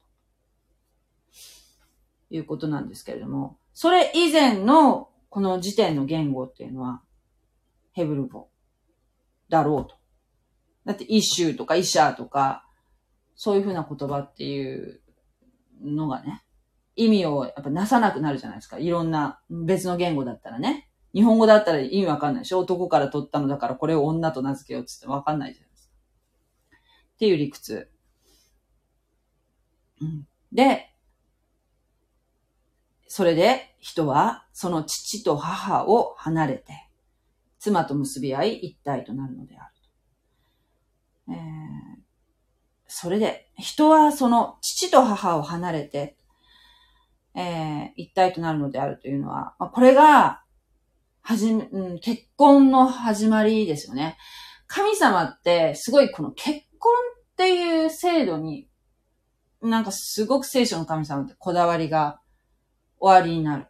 [2.32, 7.01] いうことなんですけれども、それ以前のこの時点の言語っていうのは、
[7.91, 8.49] ヘブル語
[9.49, 9.95] だろうと。
[10.86, 12.65] だって、イシューとかイシャーとか、
[13.36, 15.01] そういうふうな言葉っていう
[15.84, 16.43] のがね、
[16.95, 18.78] 意味をやっぱなさなくなるじゃないですか。
[18.78, 20.89] いろんな別の言語だったらね。
[21.13, 25.93] 日本語だったら意味わかんないでしょ男から取ったのだからこれを女と名付けようって言ってわかんないじゃないですか。
[27.15, 27.89] っていう理屈。
[30.01, 30.91] うん、で、
[33.07, 36.89] それで人はその父と母を離れて、
[37.59, 39.73] 妻と結び合い一体となるのである
[41.28, 41.34] と。
[41.34, 41.39] えー、
[43.06, 46.18] それで、人はその父と母を離れて、
[47.36, 50.41] えー、一体となるのであるというのは、まあ、これが
[51.22, 54.18] はじめ、うん、結婚の始まりですよね。
[54.66, 56.91] 神様ってすごいこの結婚
[57.32, 58.68] っていう制度に、
[59.62, 62.20] なんかすごく聖書の神様ってこだわりが
[62.99, 63.68] 終わりになる。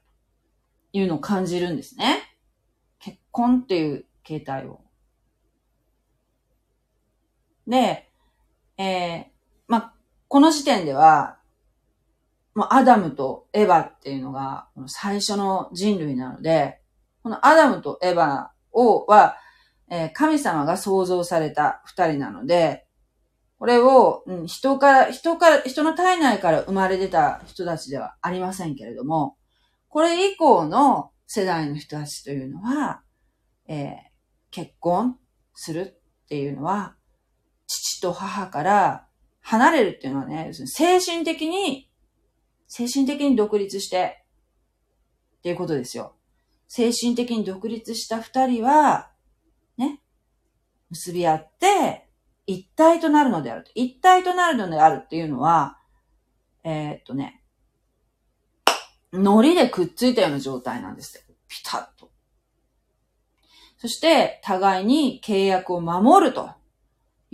[0.94, 2.24] いうのを感じるんですね。
[3.00, 4.80] 結婚っていう形態を。
[7.68, 8.10] で、
[8.78, 9.24] えー、
[9.68, 9.94] ま
[10.28, 11.38] この時点では、
[12.54, 16.80] もうアダムとエヴァっていうのが最初の人類なので、
[17.24, 19.38] このアダムとエヴァをは、
[19.90, 22.86] えー、神様が創造された二人なので、
[23.58, 29.38] これを、うん、人から、人から、人の体内から生まれ出た人たちではありませんけれども、
[29.90, 33.02] これ以降の世代の人たちというのは、
[33.68, 33.96] えー、
[34.52, 35.18] 結婚
[35.54, 36.96] するっていうのは、
[37.68, 39.08] 父と母から
[39.42, 41.90] 離れるっていうのはね、精神的に、
[42.68, 44.24] 精神的に独立して、
[45.38, 46.16] っていうことですよ。
[46.68, 49.12] 精神的に独立した二人は、
[49.78, 50.02] ね、
[50.90, 52.08] 結び合って、
[52.48, 53.66] 一体となるのである。
[53.76, 55.80] 一体となるのであるっていうのは、
[56.64, 57.44] えー、っとね、
[59.12, 61.24] 糊でくっついたような状態なんですよ。
[61.48, 62.12] ピタッと。
[63.78, 66.50] そして、互いに契約を守ると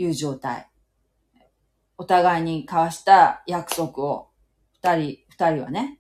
[0.02, 0.70] いう状態。
[1.98, 4.30] お互いに交わした約束を、
[4.74, 6.00] 二人、二人はね、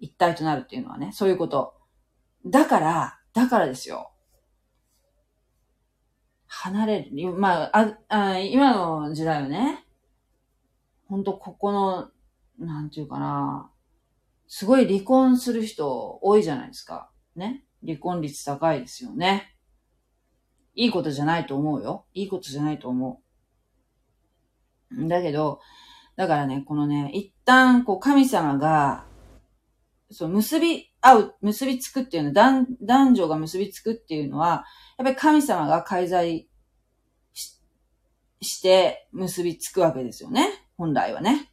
[0.00, 1.74] 一体となるっていうのはね、そういうこと。
[2.46, 4.12] だから、だからですよ。
[6.46, 7.32] 離れる。
[7.32, 9.84] まあ、あ、あ今の時代はね、
[11.08, 12.10] ほんとここの、
[12.58, 13.70] なんていうかな、
[14.46, 17.10] すごい離婚する人多いじゃないですか。
[17.36, 17.64] ね。
[17.86, 19.54] 離婚率高いですよね。
[20.78, 22.06] いいことじゃないと思うよ。
[22.14, 23.20] いいことじゃないと思
[24.96, 25.08] う。
[25.08, 25.58] だけど、
[26.14, 29.04] だからね、このね、一旦、こう、神様が、
[30.12, 34.66] そう、結び、合う、結びつくっていうのは、男女が結びつくっていうのは、
[34.98, 36.48] やっぱり神様が介在
[37.32, 37.60] し
[38.40, 40.46] して結びつくわけですよね。
[40.76, 41.50] 本来はね。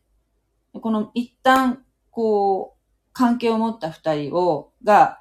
[0.71, 2.79] この一旦、こう、
[3.11, 5.19] 関係を持った二人を、が、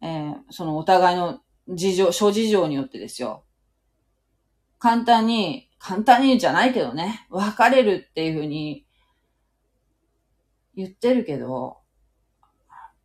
[0.00, 3.44] えー、そのお互いの事情、諸事情によってですよ。
[4.78, 8.86] 簡単に、簡単にじゃないけどね、別れるっていうふうに
[10.74, 11.78] 言ってるけど、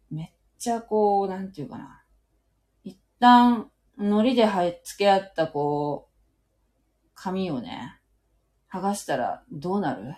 [0.10, 2.04] めっちゃこう、なんていうかな。
[2.84, 6.14] 一旦、海苔で貼っつけ合ったこう、
[7.16, 8.00] 紙をね、
[8.72, 10.16] 剥がしたらどうなる？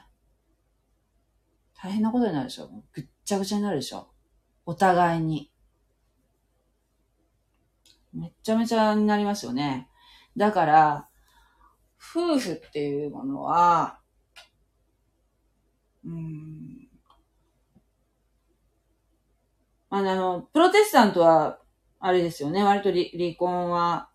[1.78, 4.08] 大変なことになるでしょぐっちゃぐちゃになるでしょ
[4.66, 5.52] お互いに。
[8.16, 9.90] めちゃめちゃになりますよね。
[10.38, 11.10] だから、
[11.98, 14.00] 夫婦っていうものは、
[16.06, 16.88] うん、
[19.90, 21.60] あの、プロテスタントは、
[22.00, 24.10] あれですよね、割と離婚は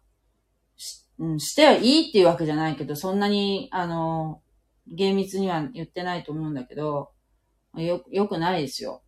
[0.77, 4.43] し、うん、してはいいっていうわけじゃないけど、そんなに、あの、
[4.87, 7.13] 厳密には言ってないと思うんだけど、
[7.75, 9.03] よ、よくないですよ。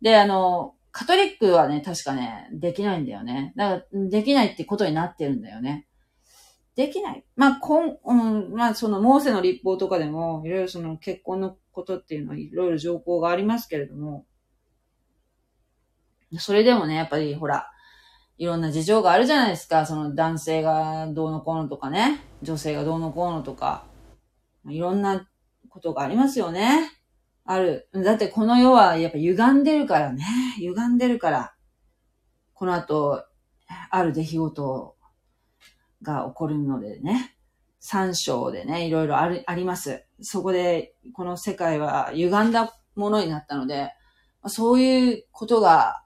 [0.00, 3.54] で、あの、カトリックはね、確かね、できないんだよね。
[3.56, 5.88] だから、できないってことになってるんだよね。
[6.76, 7.24] できない。
[7.34, 14.26] まあ、こん、うん、まあ、その、モーセの立法とかでも、いろいろその、結婚のことっていうのは、いろいろ条項がありますけれども、
[16.38, 17.70] それでもね、やっぱり、ほら、
[18.38, 19.86] いろんな事情があるじゃないですか。
[19.86, 23.86] その、男性がどうのこうのとかね、女性がどうのこうのとか、
[24.68, 25.28] いろんな
[25.68, 26.90] ことがありますよね。
[27.44, 27.88] ある。
[27.92, 30.24] だってこの世はやっぱ歪んでるからね。
[30.58, 31.54] 歪んでるから。
[32.54, 33.24] この後、
[33.90, 34.96] ある出来事
[36.02, 37.36] が起こるのでね。
[37.80, 40.04] 三章でね、いろいろある、あります。
[40.20, 43.90] そこで、この世界は歪んだものになったので、
[44.46, 46.04] そういうことが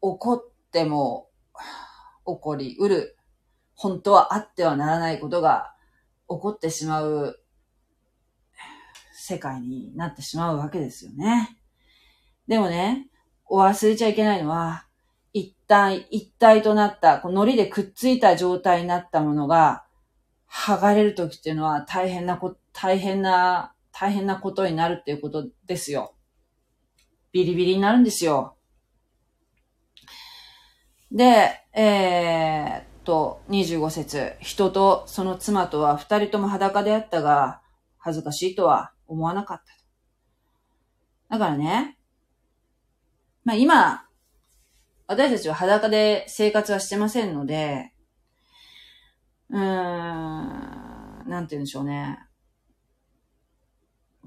[0.00, 1.28] 起こっても
[2.26, 3.16] 起こりうる。
[3.74, 5.74] 本当はあってはならないことが
[6.28, 7.38] 起こってしまう
[9.26, 11.58] 世界になってしまうわけですよね。
[12.46, 13.08] でもね、
[13.44, 14.86] お忘れちゃいけないのは、
[15.32, 19.84] 一体、一体となった、この糊でくっついた状態になったものが、
[20.48, 26.14] 剥がれるときっていうのは大変なこ、大変な、大変なことになるっていうことですよ。
[27.32, 28.56] ビリビリになるんですよ。
[31.10, 34.36] で、えー、っと、25節。
[34.38, 37.60] 人とその妻とは二人とも裸であったが、
[37.98, 39.62] 恥ずかしいとは思わなかっ
[41.28, 41.36] た。
[41.36, 41.98] だからね、
[43.44, 44.06] まあ今、
[45.06, 47.92] 私たちは裸で生活はしてませんので、
[49.50, 49.62] うーん、
[51.28, 52.18] なんて言うんでしょうね。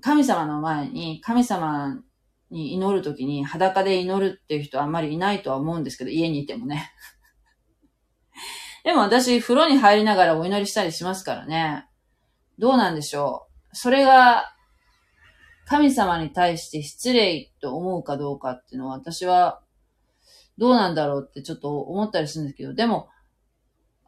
[0.01, 2.01] 神様の前に、神様
[2.49, 6.91] に祈るときに裸で祈るっていう人はあんまりいないとは思うんですけど、家にいてもね。
[8.85, 11.85] でも私、風呂に入りながらお祈りしたりしますからね。
[12.57, 13.75] どうなんでしょう。
[13.75, 14.55] それが
[15.69, 19.61] 神様に対して失礼と思うかどうかっていうのは私は
[20.57, 23.07] どうなんだろうってちょっと思ったりするんですけど、でも、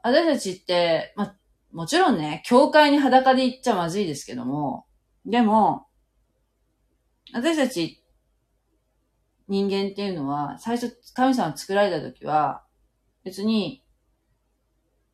[0.02, 1.36] 私たちって、ま、
[1.72, 4.88] もちろんね、教会に裸で行っちゃまずいですけども、
[5.24, 5.86] でも、
[7.32, 8.04] 私たち
[9.48, 12.64] 人間っていうのは、最初神様作られた時は、
[13.24, 13.84] 別に、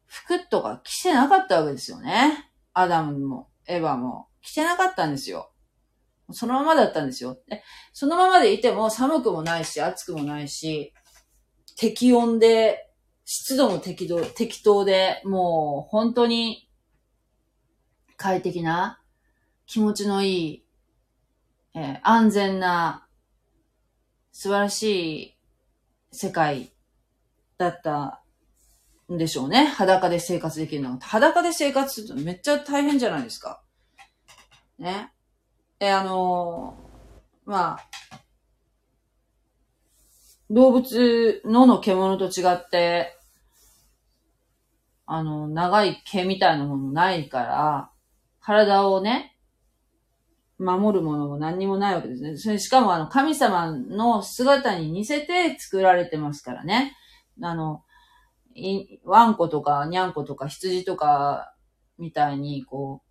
[0.06, 2.50] 服とか着てなかったわけですよね。
[2.74, 5.52] アダムも、エヴァも、着てなかったんですよ。
[6.32, 7.39] そのままだったんですよ。
[7.47, 7.63] で
[7.93, 10.93] そのままでいても寒くもないし、暑くもないし、
[11.75, 12.84] 適温で、
[13.23, 16.69] 湿度も適度適当で、もう本当に
[18.17, 19.01] 快適な、
[19.65, 20.65] 気持ちのいい、
[21.75, 23.07] えー、安全な、
[24.32, 25.38] 素晴らしい
[26.11, 26.71] 世界
[27.57, 28.23] だった
[29.11, 29.65] んでしょうね。
[29.65, 30.99] 裸で生活できるの。
[30.99, 33.63] 裸で生活するとめっちゃ大変じゃないですか。
[34.78, 35.11] ね。
[35.80, 37.88] え、あのー、まあ、
[40.49, 43.15] 動物、野の獣と違って、
[45.05, 47.91] あの、長い毛みたいなものないから、
[48.39, 49.38] 体をね、
[50.57, 52.38] 守るものも何にもないわけですね。
[52.38, 56.95] それしかもあの、神様の姿に似せて作られてますからね。
[57.41, 57.84] あの、
[59.03, 61.53] ワンコとかニャンコとか羊とか
[61.99, 63.07] みたいに、こう、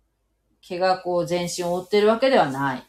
[0.67, 2.83] 毛がこう全身を覆ってるわけではない。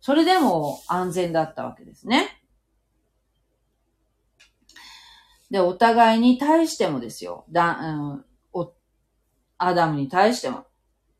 [0.00, 2.40] それでも安全だったわけですね。
[5.50, 7.44] で、お互いに対してもですよ。
[7.50, 8.72] だ、うん、お、
[9.58, 10.66] アダムに対しても、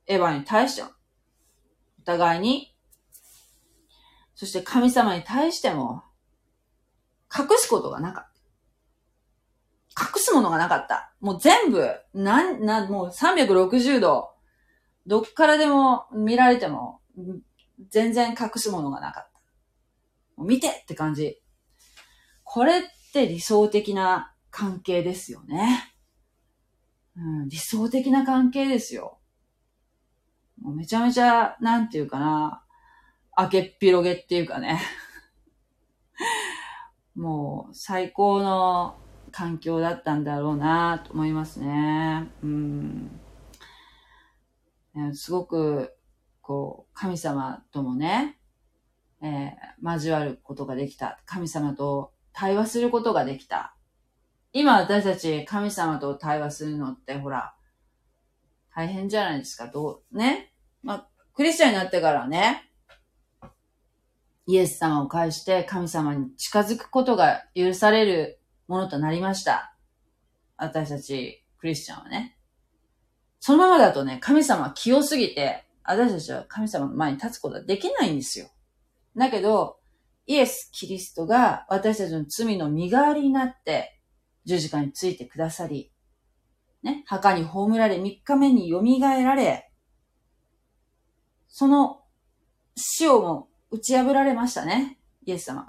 [0.06, 0.90] エヴァに対しても、
[2.00, 2.74] お互いに、
[4.34, 6.02] そして神様に対しても、
[7.36, 8.24] 隠すことがなかっ
[9.94, 10.04] た。
[10.04, 11.12] 隠すものがなかった。
[11.20, 14.35] もう全部、なん、なん、もう360度、
[15.06, 17.00] どっからでも見られても、
[17.90, 19.30] 全然隠すものがなかっ
[20.36, 20.42] た。
[20.42, 21.40] 見てって感じ。
[22.42, 22.82] これっ
[23.12, 25.92] て理想的な関係ですよね。
[27.16, 29.18] うん、理想的な関係ですよ。
[30.60, 32.64] もうめちゃめちゃ、なんていうかな、
[33.38, 34.80] 明けっぴろげっていうかね。
[37.14, 38.98] もう最高の
[39.30, 42.30] 環境だったんだろうなと思いますね。
[42.42, 43.20] うん
[45.14, 45.94] すごく、
[46.40, 48.38] こう、神様ともね、
[49.22, 51.20] えー、交わることができた。
[51.26, 53.74] 神様と対話することができた。
[54.52, 57.54] 今私たち神様と対話するのってほら、
[58.74, 59.68] 大変じゃないですか。
[59.68, 60.52] どう、ね？
[60.82, 62.70] まあ、クリスチャンになってからね、
[64.46, 68.38] イエス様を介して神様に近づくことが許される
[68.68, 69.74] ものとなりました。
[70.56, 72.35] 私たちクリスチャンはね。
[73.46, 78.48] そのままだとね、神様は清すぎて、私たちは神様の前に立つことはできないんですよ。
[79.16, 79.76] だけど、
[80.26, 84.00] イエス・キリストが私たちの罪の身代わりになって
[84.46, 85.92] 十字架についてくださり、
[86.82, 89.70] ね、墓に葬られ3日目に蘇られ、
[91.46, 92.00] その
[92.74, 94.98] 死をも打ち破られましたね。
[95.24, 95.68] イエス様が。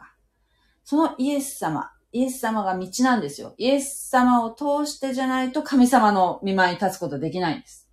[0.84, 3.54] そのイエス様、イエス様が道なんですよ。
[3.58, 7.90] イエス様を通してじゃないと神様の見舞いに立つことできないんです。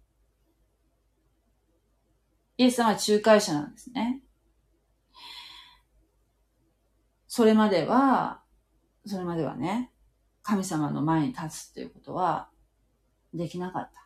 [2.56, 4.22] イエス様は仲介者なんですね。
[7.26, 8.42] それまでは、
[9.06, 9.90] それまではね、
[10.42, 12.48] 神様の前に立つっていうことは
[13.32, 14.04] できなかった。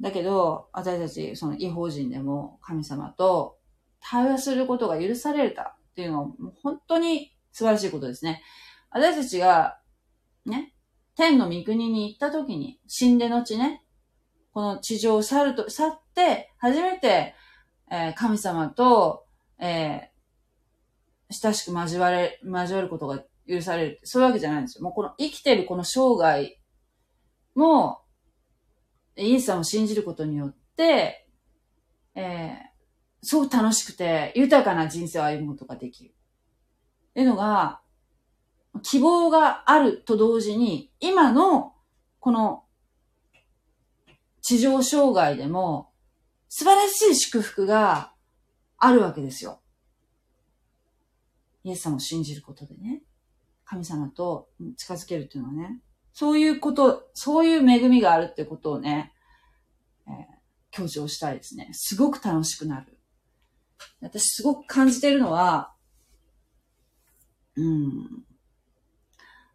[0.00, 3.58] だけど、私たち、その違法人でも神様と
[4.00, 6.28] 対話することが許されたっていうのは、
[6.62, 8.42] 本当に素晴らしいことですね。
[8.90, 9.78] 私たちが、
[10.46, 10.74] ね、
[11.16, 13.84] 天の御国に行った時に、死んで後ね、
[14.52, 17.34] この地上を去ると、去って、初めて、
[17.90, 19.26] えー、神様と、
[19.58, 24.00] えー、親しく交われ、交わることが許される。
[24.04, 24.84] そういうわけじゃないんですよ。
[24.84, 26.58] もうこの生きてるこの生涯
[27.54, 28.00] も、
[29.16, 31.28] イエス様を信じることによって、
[32.14, 32.71] えー、
[33.22, 36.10] すごく楽しくて、豊かな人生を歩むことができる。
[36.10, 37.80] っていうのが、
[38.82, 41.74] 希望があると同時に、今の、
[42.18, 42.64] この、
[44.40, 45.92] 地上障害でも、
[46.48, 48.12] 素晴らしい祝福が
[48.76, 49.60] あるわけですよ。
[51.64, 53.02] イエス様を信じることでね。
[53.64, 55.80] 神様と近づけるっていうのはね。
[56.12, 59.14] そういうこと、そういう恵みがあるってことをね、
[60.06, 60.14] えー、
[60.70, 61.70] 強調したいですね。
[61.72, 62.91] すごく楽しくなる。
[64.00, 65.72] 私すごく感じてるのは、
[67.56, 68.24] うん。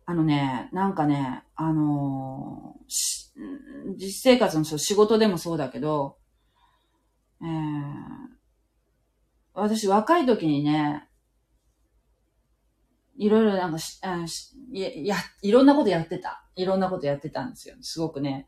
[0.05, 6.17] あのね、なんかね、あのー、実生活の仕事でもそうだけど、
[7.41, 7.47] えー、
[9.53, 11.07] 私若い時にね、
[13.17, 16.43] いろいろなんかし、あしや、いろんなことやってた。
[16.55, 17.75] いろんなことやってたんですよ。
[17.81, 18.47] すごくね、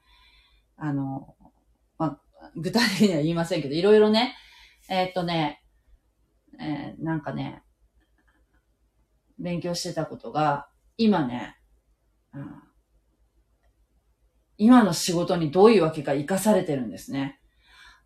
[0.78, 1.36] あの、
[1.98, 4.36] まあ、具体的には言いませんけど、いろいろね、
[4.90, 5.62] えー、っとね、
[6.60, 7.64] えー、なんかね、
[9.38, 11.58] 勉強してたことが、今ね、
[12.34, 12.62] うん、
[14.58, 17.40] 今の仕事にどういうわけか活かされてるんですね。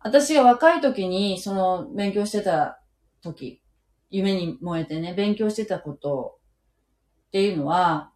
[0.00, 2.80] 私が若い時に、その勉強してた
[3.22, 3.62] 時、
[4.10, 6.38] 夢に燃えてね、勉強してたこと
[7.28, 8.12] っていうのは、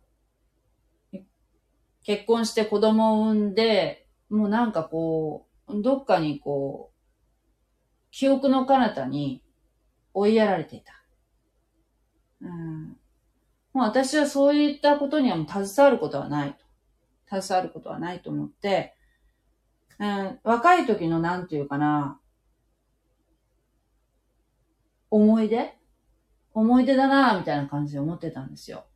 [2.04, 6.98] 結婚して子供を産んで、もうなんかこう、どっかにこう、
[8.10, 9.42] 記憶の彼方に
[10.18, 10.92] 追いやられていた。
[12.40, 12.88] うん、
[13.72, 16.56] もう私はそういったことにはもう携わることはない
[17.28, 17.40] と。
[17.40, 18.94] 携わることはないと思って、
[19.98, 22.20] うん、若い時のなんていうかな、
[25.10, 25.74] 思い出？
[26.54, 28.86] 思い出だなみたいな感じで思ってたんですよ。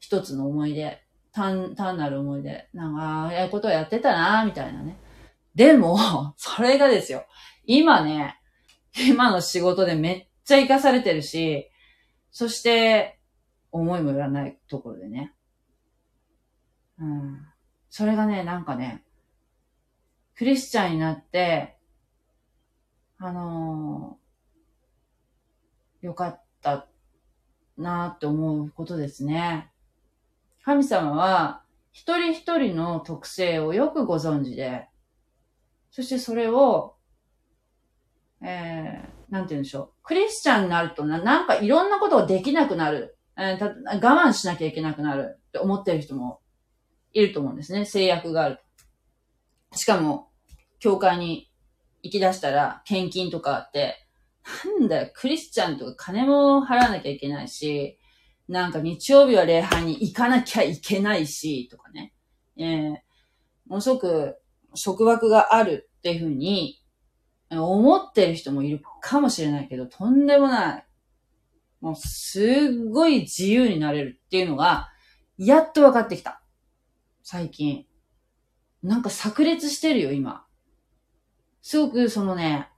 [0.00, 1.02] 一つの思い出。
[1.32, 2.68] 単、単なる思い出。
[2.74, 4.98] なんか、ああいうことをやってたな、みたいなね。
[5.54, 5.96] でも、
[6.36, 7.24] それがですよ。
[7.64, 8.38] 今ね、
[8.96, 11.70] 今の仕事でめっちゃ活かされてるし、
[12.30, 13.18] そして、
[13.70, 15.34] 思いもよらないところでね。
[16.98, 17.46] うん。
[17.88, 19.02] それがね、なんかね、
[20.34, 21.76] クリスチャンになって、
[23.18, 26.88] あのー、よかった
[27.78, 29.70] なって思うことですね。
[30.64, 31.62] 神様は
[31.92, 34.88] 一人一人の特性をよくご存知で、
[35.90, 36.96] そしてそれを、
[38.44, 39.90] えー、なんて言うんでしょう。
[40.02, 43.16] クリスチャンになるとな、なんかいろんなことができなくなる。
[43.38, 46.40] えー、た我慢しなきゃいけなくなるって思ってる人も
[47.12, 47.84] いると思うんですね。
[47.84, 48.58] 制約がある。
[49.74, 50.28] しかも、
[50.80, 51.50] 教会に
[52.02, 54.06] 行き出したら献金とかあって、
[54.80, 57.98] なんだよ、クリスチャンとか金も払わなきゃいけないし、
[58.48, 62.12] なんか日曜日は礼拝に行かなきゃいけないし、とかね。
[62.58, 62.90] えー、
[63.66, 64.36] ものすごく
[64.82, 66.81] 束縛があるっていうふうに
[67.58, 70.86] 思ってる人もいるかもしれないけど、とんでもない。
[71.80, 74.90] もうすっごい自由になれるっていうのが、
[75.36, 76.42] やっと分かってきた。
[77.22, 77.86] 最近。
[78.82, 80.44] なんか炸裂してるよ、今。
[81.60, 82.68] すごくそのね、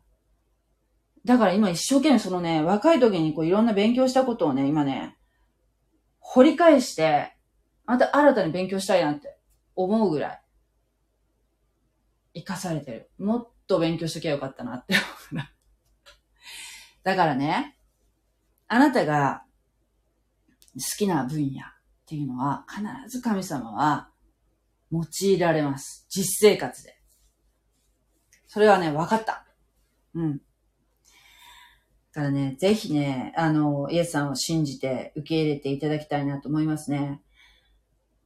[1.25, 5.16] だから今一生懸命そのね、若い時にこういろんな勉強したことをね、今ね、
[6.20, 7.35] 掘り返して、
[7.87, 9.39] また新たに勉強したいなって
[9.75, 10.43] 思うぐらい、
[12.35, 13.11] 生かされてる。
[13.18, 15.51] もっと勉強しときゃよかったなって思うな。
[17.03, 17.79] だからね、
[18.69, 19.45] あなたが
[20.75, 21.65] 好きな分野っ
[22.07, 24.11] ていうのは必ず神様は
[24.91, 26.07] 用いられます。
[26.09, 26.99] 実生活で。
[28.47, 29.47] それはね、分かった。
[30.15, 30.39] うん。
[30.39, 30.43] だ
[32.12, 37.21] からね、ぜひね、あの、イエスさんを信じて受け入れていただきたいなと思いますね。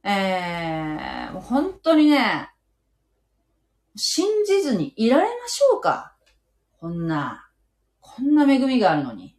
[0.03, 2.49] えー、もう本当にね、
[3.95, 6.15] 信じずにいられましょうか？
[6.79, 7.49] こんな、
[7.99, 9.35] こんな恵みがあるのに。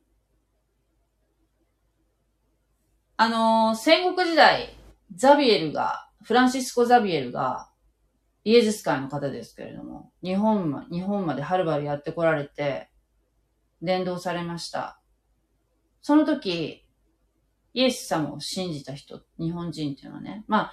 [3.16, 4.76] あの、戦国時代、
[5.14, 7.70] ザビエルが、フランシスコ・ザビエルが、
[8.44, 12.90] イエズス会の方ですけれども、日本、日本まではるばるやってこられて、
[13.82, 15.00] 伝道されました。
[16.02, 16.86] その時、
[17.74, 20.72] イエス様を信じた人、日本人っていうのはね、まあ、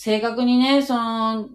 [0.00, 1.48] 正確にね、その、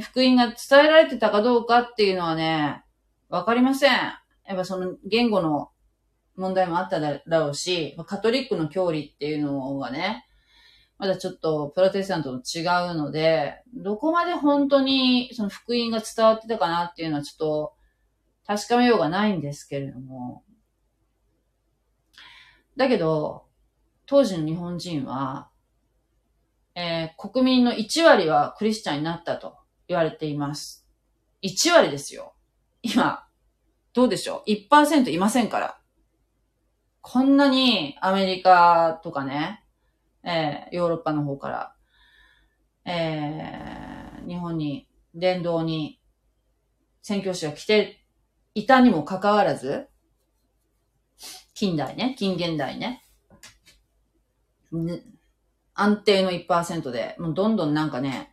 [0.00, 2.82] 福音が伝えられてたかどうかっていうのはね、
[3.28, 3.92] わかりません。
[3.92, 4.18] や
[4.52, 5.70] っぱその言語の
[6.34, 10.26] 問題もあっただろうし、カトリックの教理っていうのがね、
[10.98, 17.74] まだちょっとプロテスタントと違うので、どこまで本当にその福音が伝わってたかなっていうのはちょっと
[18.44, 20.42] 確かめようがないんですけれども。
[22.76, 23.44] だけど、
[24.06, 25.48] 当時の日本人は、
[26.74, 29.56] えー、国民の1割はクリスチャンになったと
[29.86, 30.86] 言われています。
[31.42, 32.34] 1割ですよ。
[32.82, 33.26] 今、
[33.92, 35.78] どうでしょう ?1% いませんから。
[37.00, 39.62] こんなにアメリカとかね、
[40.24, 41.74] えー、ヨーロッパの方から、
[42.86, 46.00] えー、日本に、伝道に、
[47.02, 48.04] 宣教師が来て
[48.54, 49.88] いたにもかかわらず、
[51.54, 53.04] 近代ね、近現代ね、
[54.72, 55.02] ね
[55.74, 58.30] 安定の1%で、もうどんどんなんかね、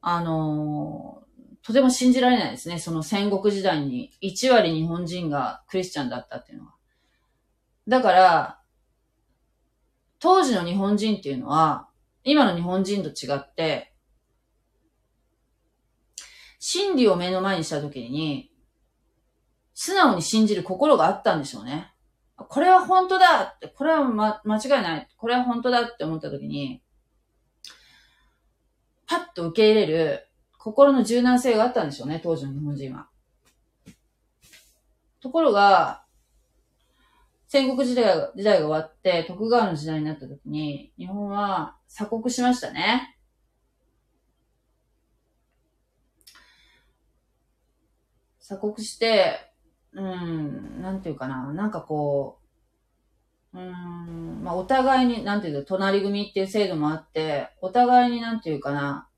[0.00, 2.78] あのー、とても信じられないですね。
[2.78, 6.74] その戦国時代に1割日本人がクリスチャンだったっていうのは。
[7.86, 8.60] だから、
[10.18, 11.88] 当時の日本人っていうのは、
[12.24, 13.92] 今の日本人と違って、
[16.58, 18.52] 真理を目の前にしたときに、
[19.74, 21.91] 素直に信じる心があったんでしょうね。
[22.48, 25.08] これは本当だって、これは、ま、間違いない。
[25.16, 26.82] これは本当だって思ったときに、
[29.06, 30.28] パッと受け入れる
[30.58, 33.08] 心の柔軟性があったんでしょうね、当時の日本人は。
[35.20, 36.04] ところが、
[37.46, 43.18] 戦国時代が時代が終わって、徳川の時代になった時に、日本は鎖国しましたね。
[48.40, 49.51] 鎖国して、
[49.94, 52.38] うん、なんていうかな、なんかこ
[53.54, 59.08] う、うん、まあ、お互いに、なんていうか、隣組っていう制度もあって、お互いになんていうかな、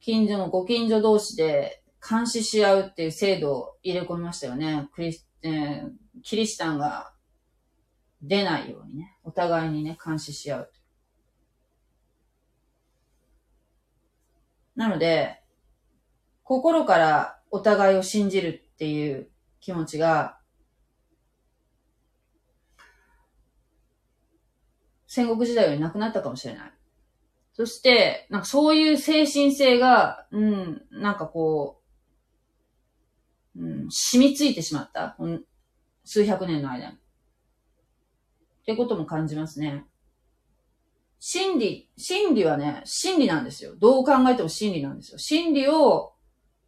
[0.00, 4.88] 近所のご近所同士で監視し合うっていう制度を入れ込みましたよね。
[4.92, 5.90] クリス、えー、
[6.22, 7.12] キリシタンが
[8.22, 10.72] 出ないようにね、お互いにね、監視し合う。
[14.76, 15.40] なので、
[16.44, 19.28] 心からお互いを信じるっていう
[19.66, 20.38] 気持ちが、
[25.08, 26.72] 戦国時代よりなくなったかもしれない。
[27.52, 31.82] そして、なんかそういう精神性が、うん、なんかこ
[33.56, 35.16] う、うん、染みついてしまった。
[36.04, 36.94] 数百年の間に。
[36.94, 36.98] っ
[38.66, 39.84] てことも感じますね。
[41.18, 43.74] 真理、真理はね、真理なんですよ。
[43.74, 45.18] どう考えても真理なんですよ。
[45.18, 46.15] 真理を、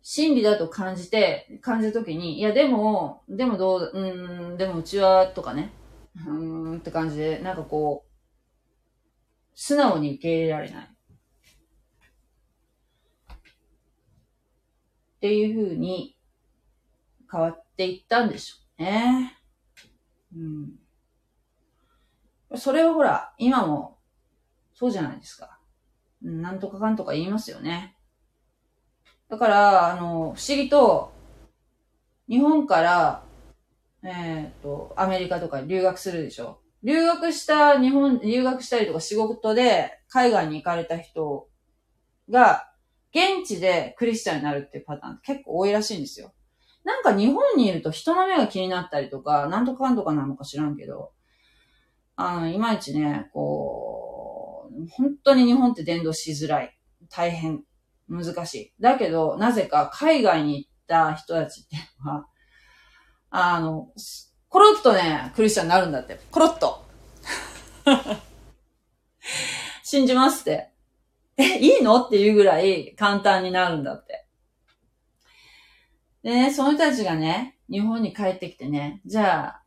[0.02, 5.72] 真理だと感じて、感じたときに、いや、でも、でもどう、うん、でもうちは、とかね、
[6.16, 8.08] うーんって感じで、なんかこう、
[9.54, 10.88] 素直に受け入れられない。
[15.18, 16.16] っていう風に
[17.30, 19.36] 変わっていったんでしょうね。
[20.34, 20.78] うん。
[22.56, 23.98] それはほら、今も、
[24.74, 25.58] そうじゃないですか。
[26.22, 27.97] なんとかかんとか言いますよね。
[29.28, 31.12] だから、あの、不思議と、
[32.28, 33.24] 日本から、
[34.02, 36.60] えっ、ー、と、アメリカとかに留学するでしょ。
[36.82, 41.48] 留学した日本、留学したりとか仕事で海外に行かれた人
[42.30, 42.72] が、
[43.10, 46.32] 現地でクリスチャンになるっていうパターン結構多いらしいんですよ。
[46.84, 51.12] なんか日本にいると人の目が気になったりとか、なんとかかんとかなのか知らんけど、
[52.16, 56.76] あの、いまいちね、こう、本当に日本って伝道しづらい。
[57.10, 57.64] 大変。
[58.08, 58.72] 難しい。
[58.80, 62.26] だけど、なぜか海外に行った人たちっていうのは、
[63.30, 63.88] あの、
[64.48, 66.18] コロッとね、クリスチャンになるんだって。
[66.30, 66.86] コロッと。
[69.84, 70.72] 信じますって。
[71.36, 74.26] え、いいのっていうぐらい簡単になるんだって。
[76.22, 79.62] でね、その人たちがね、日本に帰ってきてね、じゃあ、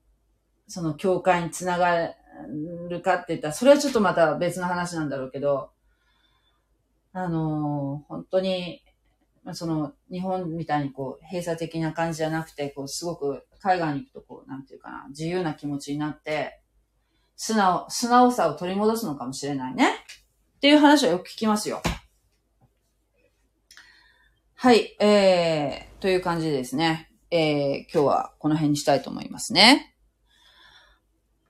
[0.68, 2.14] その教会につなが
[2.89, 5.72] るかって言ったら、それはちょっとまた別の話なんだろうけど、
[7.14, 8.82] あの、本当に
[9.53, 16.62] その、日本みたいにこう、閉鎖的な感じじゃなくて、こう、すごく海外に行くとこう、なんていうかな、自由な気持ちになって、
[17.36, 19.89] 素直、素直さを取り戻すのかもしれないね。
[20.57, 21.82] っていう話はよく聞きますよ。
[24.53, 27.09] はい、えー、という感じですね。
[27.32, 29.95] えー、今日はこの辺にしたいと思いますね。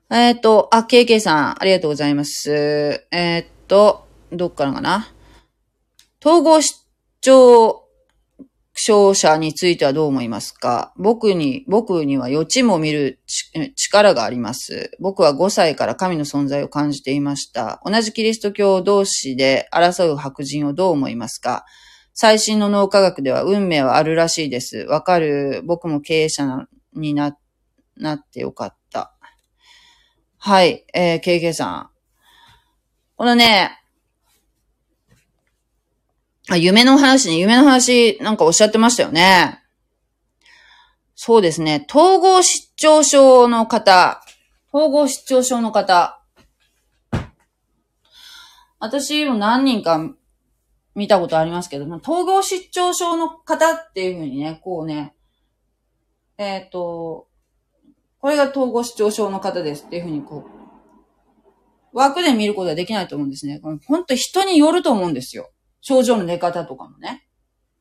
[0.08, 3.06] えっ、ー、と、あ、KK さん、ありがとうございます。
[3.10, 5.12] えー、っと、どっからかな？
[6.24, 6.86] 統合失
[7.20, 7.82] 調
[8.74, 10.94] 症者についてはどう思いますか？
[10.96, 13.20] 僕に、僕には予知も見る
[13.76, 14.92] 力があります。
[14.98, 17.82] 僕は5歳から神の存在を感じていました。
[17.84, 21.66] 同じキリスト教同士で争う白人をどう思いますか？
[22.14, 24.78] 最新の脳科学では運命はあるらしいです。
[24.88, 25.62] わかる。
[25.64, 27.36] 僕も経営者にな、
[27.96, 29.14] なってよかった。
[30.38, 30.84] はい。
[30.94, 31.90] えー、KK さん。
[33.16, 33.81] このね、
[36.54, 37.38] あ、夢の話ね。
[37.38, 39.62] 夢の話、なんかおっしゃってましたよね。
[41.14, 41.86] そうですね。
[41.88, 44.22] 統合失調症の方。
[44.72, 46.20] 統合失調症の方。
[48.80, 50.00] 私も何人か
[50.96, 55.14] 見たことありますけども、統合失調症の方っていうふうにね、こうね、
[56.38, 57.28] えっ、ー、と、
[58.18, 60.48] これが統合失調症の方ですっていうふうにこ
[61.92, 63.60] う、枠で見ることはできないと思うんですね。
[63.62, 65.51] 本当人によると思うんですよ。
[65.82, 67.26] 症状の出方とかもね。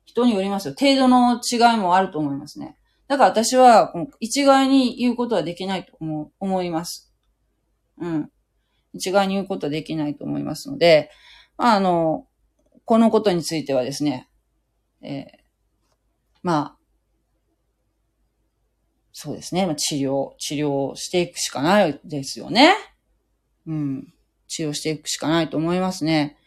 [0.03, 0.75] 人によりますよ。
[0.77, 2.77] 程度の違いもあると思いますね。
[3.07, 7.13] だから私は、一概に言うことはできないと思う、思います。
[7.97, 8.31] うん。
[8.93, 11.11] 一概に言うことはできないと思いますので、
[11.57, 12.27] まああの、
[12.85, 14.27] このことについてはですね、
[15.01, 15.23] えー、
[16.41, 16.77] まあ、
[19.13, 19.73] そうですね。
[19.75, 22.73] 治療、治療していくしかないですよね。
[23.67, 24.13] うん。
[24.47, 26.37] 治療していくしかないと思いますね。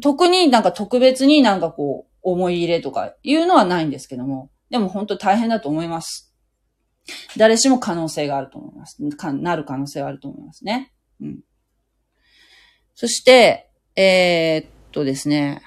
[0.00, 6.34] 特になんか特別になんかこう、思い入れとかいうのはないんですけども、でも本当大変だと思います。
[7.36, 8.98] 誰しも可能性があると思います。
[9.16, 10.92] かなる可能性があると思いますね。
[11.20, 11.40] うん。
[12.94, 15.60] そして、えー、っとですね、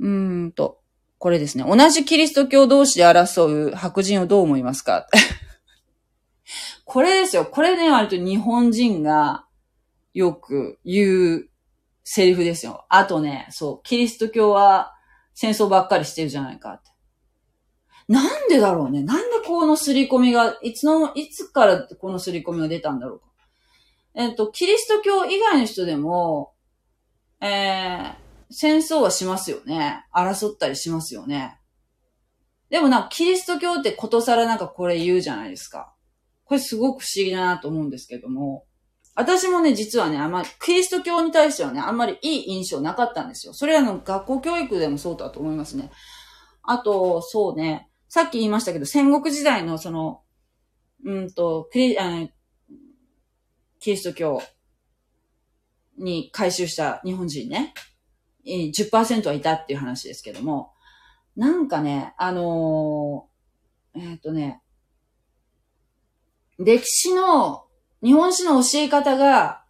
[0.00, 0.80] うんと、
[1.18, 1.64] これですね。
[1.64, 5.06] 同じキリスト教同士で争う白人をどう思いますか？
[6.86, 7.44] これですよ。
[7.44, 9.44] これね、割と日本人が
[10.14, 11.47] よく言う
[12.10, 12.86] セリフですよ。
[12.88, 14.94] あとね、そう、キリスト教は
[15.34, 16.90] 戦争ばっかりしてるじゃないかって。
[18.08, 19.02] なんでだろうね。
[19.02, 23.26] なんでこの刷り込みが、いつの、いつからこの刷り込みが出たんだろうか。
[24.14, 26.54] えっ、と、キリスト教以外の人でも、
[27.42, 28.14] えー、
[28.50, 30.06] 戦争はしますよね。
[30.10, 31.60] 争ったりしますよね。
[32.70, 35.94] でもなんか、キリスト教ってことさらなんかこれ言うじゃないですか。
[36.44, 38.64] これすごく不思議だなと思うんですけども。
[39.18, 43.52] 私もね、実はね、あんまり、キリスト教に対してはね、あんまりいい印象なかったんですよ。
[43.52, 45.90] それはの学校教育でもそうだと思いますね。
[46.62, 50.22] あと、そうね、さっき言いましたけど、戦国時代のその、
[51.04, 52.28] うんと、キリ、あ
[53.80, 54.40] キリスト教
[55.96, 57.74] に改宗した日本人ね。
[58.46, 60.70] 10%はいたっていう話ですけども、
[61.34, 64.62] なんかね、あのー、えー、っとね、
[66.60, 67.64] 歴史の、
[68.02, 69.64] 日本史の教え方が、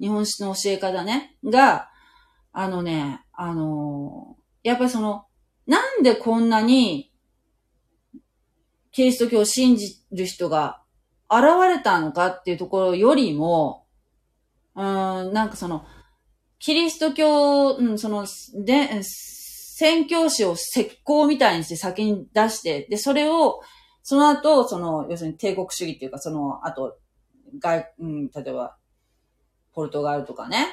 [0.00, 1.90] 日本史の教え方ね、が、
[2.52, 5.26] あのね、あのー、やっぱりその、
[5.66, 7.12] なんでこんなに、
[8.92, 10.82] キリスト教を信じる人が
[11.28, 13.86] 現れたのかっていうところよりも、
[14.76, 15.84] うん、なんかその、
[16.60, 18.26] キリスト教、うん、その、
[18.64, 23.60] で、宣教師を石膏みたいにして先に出して、で、それを、
[24.02, 26.96] その後、その、要するに帝国主義っていうか、その後、
[27.58, 28.76] 外、うん、例えば、
[29.72, 30.66] ポルトガルとかね、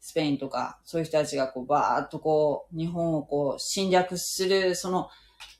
[0.00, 5.08] スペインとか、そういう人たちがこう、バーっとこう、日本をこう、侵略する、その、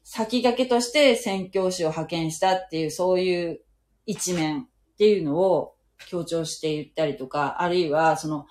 [0.04, 3.60] 先駆けとして宣教師を派遣したっていう、そういう
[4.06, 4.66] 一面っ
[4.96, 5.74] ていうのを
[6.08, 8.46] 強調して言ったりとか、あるいは、その、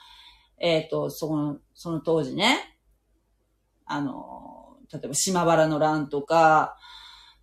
[0.60, 2.78] えっ、ー、と、その、その当時ね、
[3.86, 6.78] あの、例えば島原の乱とか、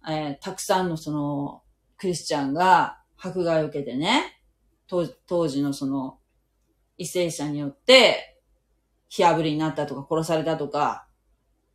[0.09, 1.63] えー、たくさんのその、
[1.97, 4.34] クリスチャンが迫害を受けてね、
[4.89, 6.19] 当時のその、
[6.99, 8.39] 為政者によって、
[9.09, 11.07] 火あぶりになったとか殺されたとか、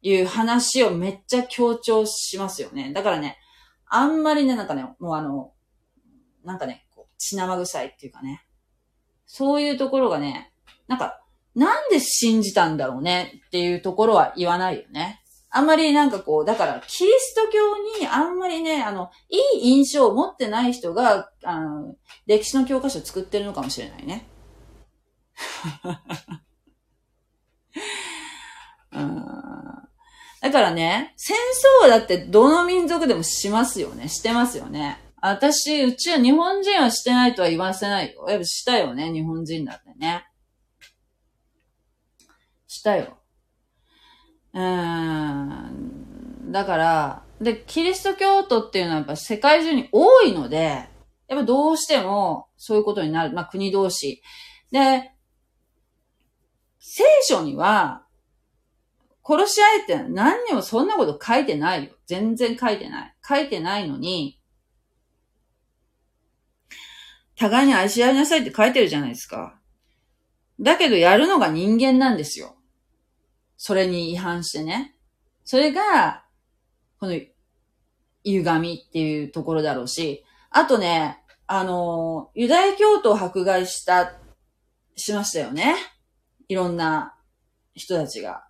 [0.01, 2.93] いう話をめっちゃ強調しますよね。
[2.93, 3.37] だからね、
[3.85, 5.51] あんまりね、なんかね、もうあの、
[6.43, 8.45] なんかね、こう血生臭いっていうかね、
[9.25, 10.53] そういうところがね、
[10.87, 11.21] なんか、
[11.55, 15.18] なんで信じたんだろうねっていうところは言わないよね。
[15.51, 21.95] あんまりなんかこう、だから、キリスト教にあんまりね、あの、いい印象を持ってない人が、あの、
[22.27, 24.27] 歴史の教科書を作ってるのかもしれないね。
[30.41, 31.35] だからね、戦
[31.85, 34.07] 争だってどの民族でもしますよね。
[34.07, 34.97] してますよね。
[35.21, 38.25] 私、うちは日本人はしてないとは言わせないよ。
[38.29, 40.25] やっぱしたよね、日本人だってね。
[42.67, 43.18] したよ。
[44.59, 46.51] うん。
[46.51, 50.89] だから、で、キリスト教徒っていうのはやっぱ世界中に多いので、
[51.29, 53.33] やっぱどうしてもそういうことになる。
[53.33, 54.21] まあ国同士。
[54.71, 55.11] で、
[56.79, 58.05] 聖書には、
[59.25, 61.91] 殺し合いって何にもそんなこと書いてないよ。
[62.07, 63.15] 全然書いてない。
[63.25, 64.41] 書いてないのに、
[67.37, 69.57] 互いに愛し合いなさいって書いてるじゃないですか。
[70.59, 72.58] だけどやるのが人間なんですよ。
[73.61, 74.95] それに違反してね。
[75.43, 76.23] それが、
[76.97, 77.19] この、
[78.23, 84.13] 歪みっていうところだろうし、あとね、あの、ユダヤ教徒を迫害した、
[84.95, 85.75] しましたよね。
[86.47, 87.17] いろんな
[87.75, 88.45] 人たちが。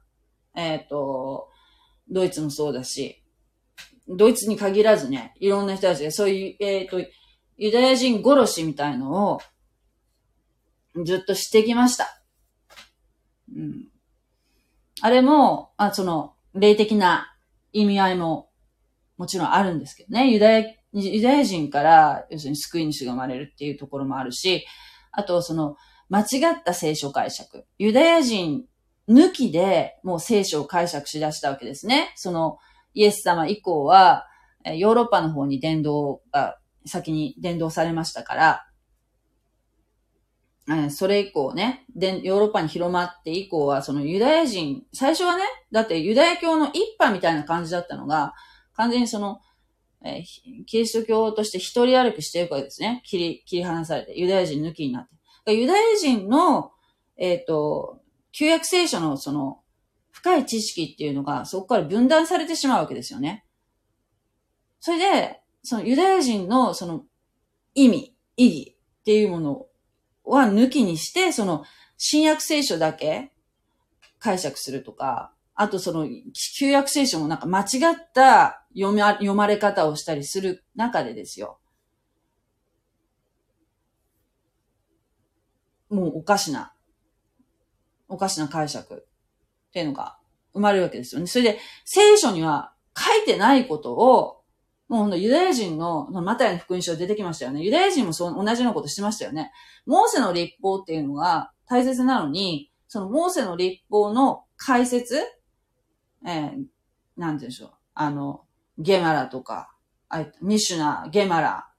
[0.56, 1.50] えっ、ー、と、
[2.08, 3.24] ドイツもそうだし、
[4.08, 7.02] ドイツに限らずね、いろんな人たちがそういう、えっ、ー、と、
[7.58, 9.42] ユダヤ人殺しみたいのを
[11.04, 12.22] ずっとしてきました。
[13.56, 13.88] うん。
[15.02, 17.36] あれも、あその、霊的な
[17.74, 18.50] 意味合いも
[19.18, 20.32] もちろんあるんですけどね。
[20.32, 24.66] ユダヤ、ユダヤ人から、要するに救い主が生まれるっていうところもあるし、
[25.12, 25.76] あと、その、
[26.10, 26.24] 間違
[26.56, 27.66] った聖書解釈。
[27.78, 28.66] ユダヤ人
[29.10, 32.14] 抜きでもう聖書を解釈しだしたわけですね。
[32.16, 32.58] その
[32.94, 34.26] イエス様以降は、
[34.66, 38.66] ヨーロッパの方に伝道が先に伝道されましたから、
[40.90, 48.34] それ以降ね、で、ヨーロッパに広まって以降は、そのユダヤ人、最初はね、だってユダヤ教の一派みたいな感じだったのが、
[48.74, 49.40] 完全にその、
[50.04, 53.02] えー、キリスト教として一人歩きしていくわけですね。
[53.06, 55.08] 切り、切り離されて、ユダヤ人抜きになっ
[55.46, 55.54] て。
[55.54, 56.72] ユダヤ人の、
[57.18, 58.02] えっ、ー、と、
[58.32, 59.62] 旧約聖書のその
[60.12, 63.46] 深い知識っていうのがそこから分断されてしまうわけですよね。
[64.80, 67.06] それで、そのユダヤ人のその
[67.74, 69.69] 意味、意義っていうものを
[70.34, 71.64] は抜きにして、その
[71.98, 73.32] 新約聖書だけ
[74.20, 76.08] 解釈するとか、あとその
[76.58, 77.68] 旧約聖書もなんか間違っ
[78.14, 81.60] た読ま読まれ方をしたりする中でですよ。
[85.90, 86.74] もうおかしな
[88.10, 89.06] おかしな解釈
[89.70, 90.18] っていうのが
[90.54, 91.28] 生まれるわけですよね。
[91.28, 94.39] それで、聖書には書いてないことを、
[94.90, 97.62] もうほんとユダヤ人の、マタイの福音書出てきましたよね。
[97.62, 99.52] ユダヤ人もそう同じようなことしてましたよね。
[99.86, 105.22] モーセの立法っていうのが大切なのに、そのモーセの立法の解説
[106.26, 106.68] えー、なんて
[107.18, 107.72] 言うんでしょう。
[107.94, 108.42] あの、
[108.78, 109.76] ゲマラとか、
[110.42, 111.70] ミシュナ、ゲマラ、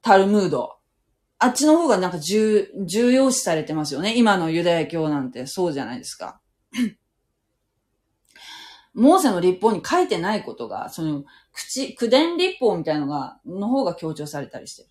[0.00, 0.76] タルムード、
[1.38, 4.16] あっちの方がなんか重、重要視されてますよね。
[4.16, 6.40] 今のユダヤ教なんてそうじゃないですか。
[8.94, 14.88] モーセの立法に書いてないことが、その、口、口伝立法みたいのが、の方が強調されたりしてる。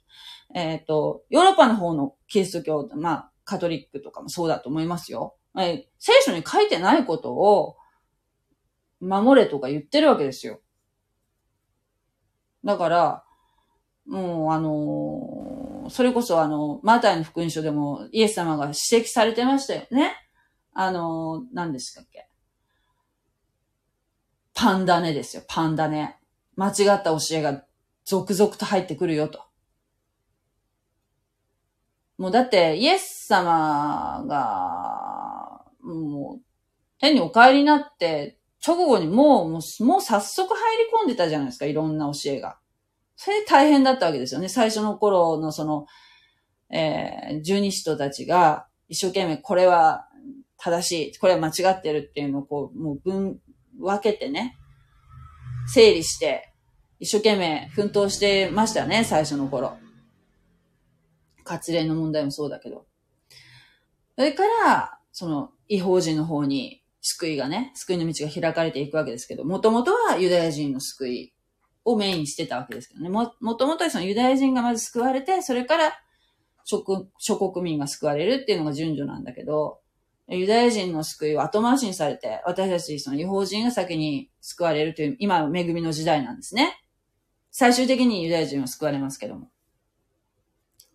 [0.55, 5.35] えっ、ー、と、ヨーロッパの方のキリスト教、まあ、カトリックとかもそうだと思いますよ。
[5.57, 7.77] えー、聖書に書いてないことを、
[8.99, 10.61] 守れとか言ってるわけですよ。
[12.63, 13.23] だから、
[14.05, 20.15] もう、あのー、それこそあの、マタイの福音書でもイエス様が指摘されてましたよね。
[20.73, 22.30] あのー、何ですかっけ？
[24.61, 26.17] パンダネですよ、パンダネ。
[26.55, 27.63] 間違った教えが
[28.05, 29.41] 続々と入ってくるよと。
[32.19, 36.41] もうだって、イエス様が、もう、
[36.99, 42.59] 天にお帰りになって、直後にもう、もう、もう早速入り込んでたじゃないですか、いろんな教えが。
[43.15, 44.47] それ大変だったわけですよね。
[44.47, 45.87] 最初の頃のその、
[46.69, 50.07] えー、十二使徒たちが一生懸命これは
[50.57, 53.39] 正しい、これは間違ってるっていうのをこう、もう分、
[53.81, 54.57] 分けてね、
[55.67, 56.53] 整理して、
[56.99, 59.77] 一生懸命奮闘してましたね、最初の頃。
[61.43, 62.85] 活例の問題もそうだけど。
[64.15, 71.33] それから、その、違法人の方に救いがね、救いの道が開かれていくわけですけど、もともとはユダヤ人の救い
[71.83, 73.09] をメインにしてたわけですけどね。
[73.09, 75.93] も、もともとはそのユダヤ人がまず救われて、それから
[76.65, 76.83] 諸
[77.17, 79.80] 諸国民が救われるっていうのが順序なんだけど、
[80.35, 86.81] ユダヤ人の救いを後回しにされて、私たちその違法人が先に救われるという、今の恵みの時代なんですね。
[87.51, 89.49] 最終的にユダヤ人は救われますけども。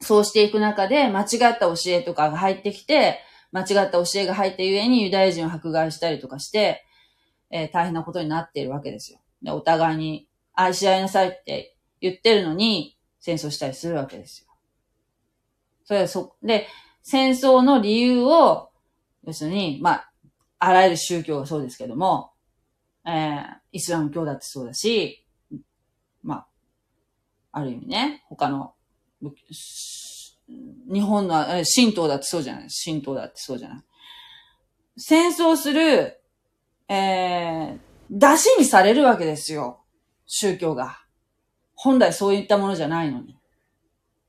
[0.00, 3.20] そうしていく中で、間違った教えとかが入ってきて、
[3.52, 6.84] 間違った教えが入ってゆえにユダヤ人を迫害したりとかして、
[7.50, 9.20] えー、大変なことになっているわけですよ。
[9.42, 14.46] でお互いに愛し合いなさいって言ってるのに、戦争したりするわけですよ。
[15.84, 16.66] それはそ、で、
[17.02, 18.70] 戦争の理由を、
[19.26, 20.10] 要するに、まあ、
[20.58, 22.30] あらゆる宗教がそうですけども、
[23.04, 25.26] えー、イスラム教だってそうだし、
[26.22, 26.46] まあ、
[27.52, 28.74] ある意味ね、他の、
[30.88, 32.68] 日本の、え神道だってそうじゃない。
[32.84, 33.78] 神道だってそうじゃない。
[34.96, 36.20] 戦争する、
[36.88, 37.78] えー、
[38.10, 39.80] 出しにされるわけですよ。
[40.26, 41.00] 宗教が。
[41.74, 43.36] 本来そういったものじゃないのに。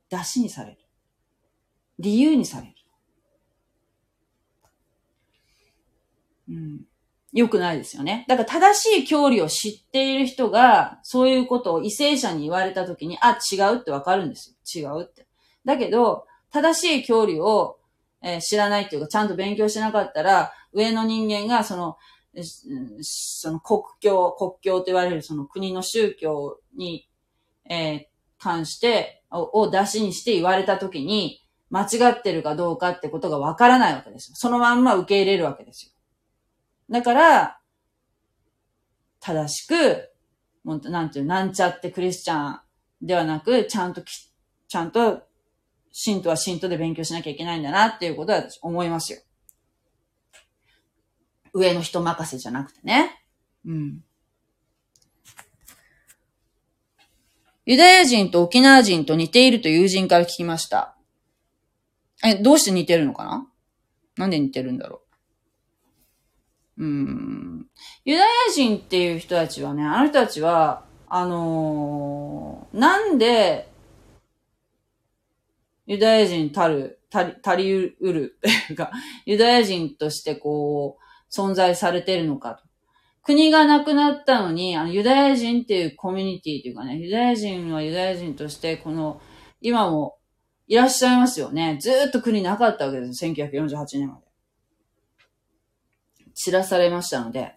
[0.09, 0.77] 出しにされる。
[1.99, 2.76] 理由にされる。
[6.49, 6.81] うん。
[7.33, 8.25] 良くないですよね。
[8.27, 14.89] だから正しい教理を知っている人が、そういうことを異性者に言われたときに、あ、違うってわかるんですよ。
[14.97, 15.27] 違うって。
[15.65, 17.79] だけど、正しい教理を、
[18.21, 21.97] えー、知らないっていうか、ちゃんと勉強しなかったら、上の人間が、その、
[23.01, 27.07] その国教、国教と言われるその国の宗教に、
[27.69, 28.05] えー、
[28.39, 34.35] 関してを、を出しにして言われたときに、間違ってるかどうかってことがわからないわけですよ。
[34.37, 35.91] そのまんま受け入れるわけですよ。
[36.89, 37.59] だから、
[39.19, 40.09] 正しく、
[40.63, 42.59] もうなんていう、なんちゃってクリスチャン
[43.01, 44.31] ではなく、ちゃんとき、
[44.67, 45.23] ちゃんと、
[45.91, 49.19] 信徒は信徒で勉強しなきゃいけないんだなっていうことは私思いますよ。
[51.53, 53.23] 上の人任せじゃなくてね。
[53.65, 54.03] うん。
[57.65, 60.95] ユダヤ人と沖縄人と似ていると友人から聞きました。
[62.23, 63.47] え、どうして似てるのかな？
[64.17, 65.06] なんで似てるんだろう？
[66.77, 66.85] う。
[66.85, 67.67] ん。
[68.05, 73.69] ユダヤ人っていう人たちはね、あの人たちは、あのー、なんで、
[75.85, 78.91] ユダヤ人たる、たり、足りうるっていうか、
[79.25, 82.63] ユダヤ人としてこう、存在されてるのかと。
[83.23, 89.21] 国がなくなったのに、あの、ユダヤ人っていうコミュニティというかね、ユダヤ人はユダヤ人として、この、
[89.61, 90.17] 今も
[90.67, 91.77] いらっしゃいますよね。
[91.81, 93.25] ずっと国なかったわけです。
[93.25, 94.26] 1948年まで。
[96.37, 97.55] 散らされましたので。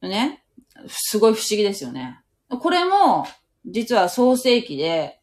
[0.00, 0.42] ね。
[0.88, 2.20] すごい不思議ですよね。
[2.48, 3.26] これも、
[3.66, 5.20] 実は創世記で、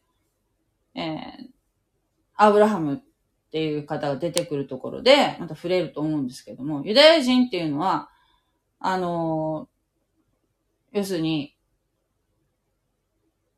[0.94, 1.16] えー、
[2.36, 2.98] アブラハムっ
[3.50, 8.08] ていう方が出てくるところで、また触れると思うんですけども、ユダヤ人っていうのは、
[8.78, 11.56] あのー、要するに、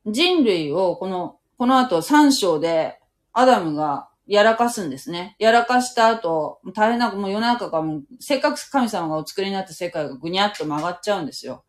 [0.06, 2.98] 人類をこの、この後三章で
[3.34, 5.36] アダムがやらかすんですね。
[5.38, 11.64] やらかした後、大変な、もう世の中がもう、せっかく神様がお作りになった世界がぐにゃっと曲がっちゃうんですよ。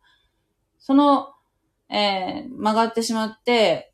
[0.78, 1.28] その、
[1.90, 3.92] えー、曲がってしまって、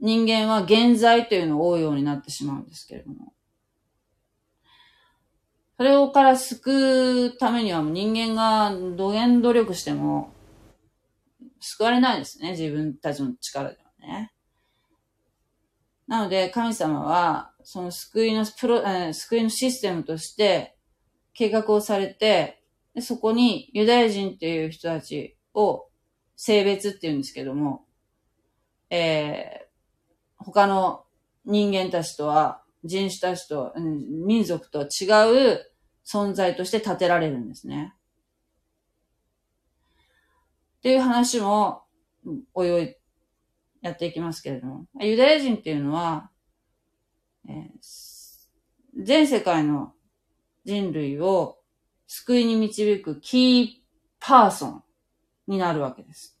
[0.00, 3.32] 人間は現在というのを追うようになってしまうんですけれども。
[5.78, 10.32] それをから救うためには人間がどげん努力しても
[11.58, 12.50] 救われないですね。
[12.50, 14.33] 自分たちの力ではね。
[16.06, 20.76] なので神様はその救いのプロ、えー、救いのシステムとして
[21.32, 22.62] 計画をされて、
[22.94, 25.88] でそこにユダヤ人っていう人たちを
[26.36, 27.84] 性別って言うんですけども、
[28.90, 31.04] えー、他の
[31.44, 35.06] 人間たちとは、人種たちと、うん、民族とは違
[35.54, 35.60] う
[36.06, 37.94] 存在として立てられるんですね。
[40.78, 41.82] っていう話も、
[42.52, 42.96] おいおい
[43.84, 46.30] やっていきますけれども、ユダヤ人っていうのは、
[47.46, 49.92] えー、全世界の
[50.64, 51.58] 人類を
[52.06, 53.68] 救いに導くキー
[54.20, 54.84] パーソン
[55.46, 56.40] になるわけです。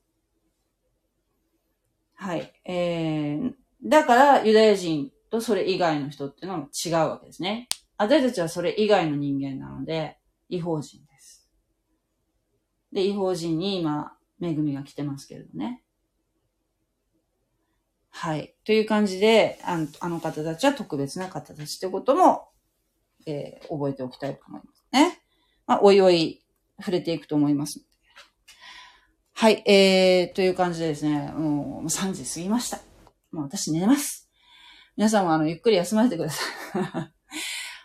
[2.14, 2.50] はい。
[2.64, 3.52] えー、
[3.84, 7.68] だからユダヤ人とそれ以外の人っていうのも違うわけですね。
[7.98, 10.16] 私たちはそれ以外の人間なので、
[10.48, 11.46] 違法人です。
[12.90, 15.83] で、違法人に今、恵みが来てますけれどね。
[18.16, 18.54] はい。
[18.64, 22.48] という感じで、あのあの方たちは特別な方たちってことも、
[23.26, 25.20] えー、覚えておきたいと思いますね。
[25.66, 26.40] まあ、おいおい
[26.78, 27.80] 触れていくと思います
[29.32, 29.64] はい。
[29.66, 32.78] えー、という感じでですね、もう3時過ぎました。
[33.32, 34.30] もう私寝ます。
[34.96, 37.10] 皆さんもあの、ゆっくり休ませてください。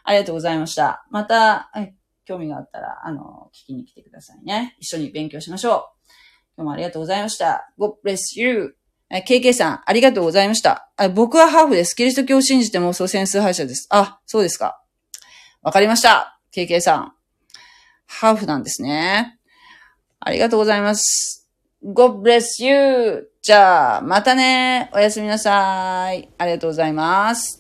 [0.04, 1.08] ありがとうございました。
[1.10, 1.72] また、
[2.26, 4.76] 興味があったら、あの、聞きに来てくださいね。
[4.78, 5.84] 一緒に勉強しましょう。
[6.56, 7.74] 今日もありがとうございました。
[7.80, 8.79] God bless you.
[9.12, 11.10] KK さん、ありがとうございましたあ。
[11.10, 11.96] 僕はハーフです。
[11.96, 13.88] キリスト教を信じて妄想戦数敗者です。
[13.90, 14.84] あ、そうですか。
[15.62, 16.40] わかりました。
[16.56, 17.14] KK さん。
[18.06, 19.40] ハーフなんですね。
[20.20, 21.50] ありがとうございます。
[21.84, 23.32] God bless you.
[23.42, 24.90] じゃあ、またね。
[24.94, 26.30] おやすみなさい。
[26.38, 27.59] ありがとうございます。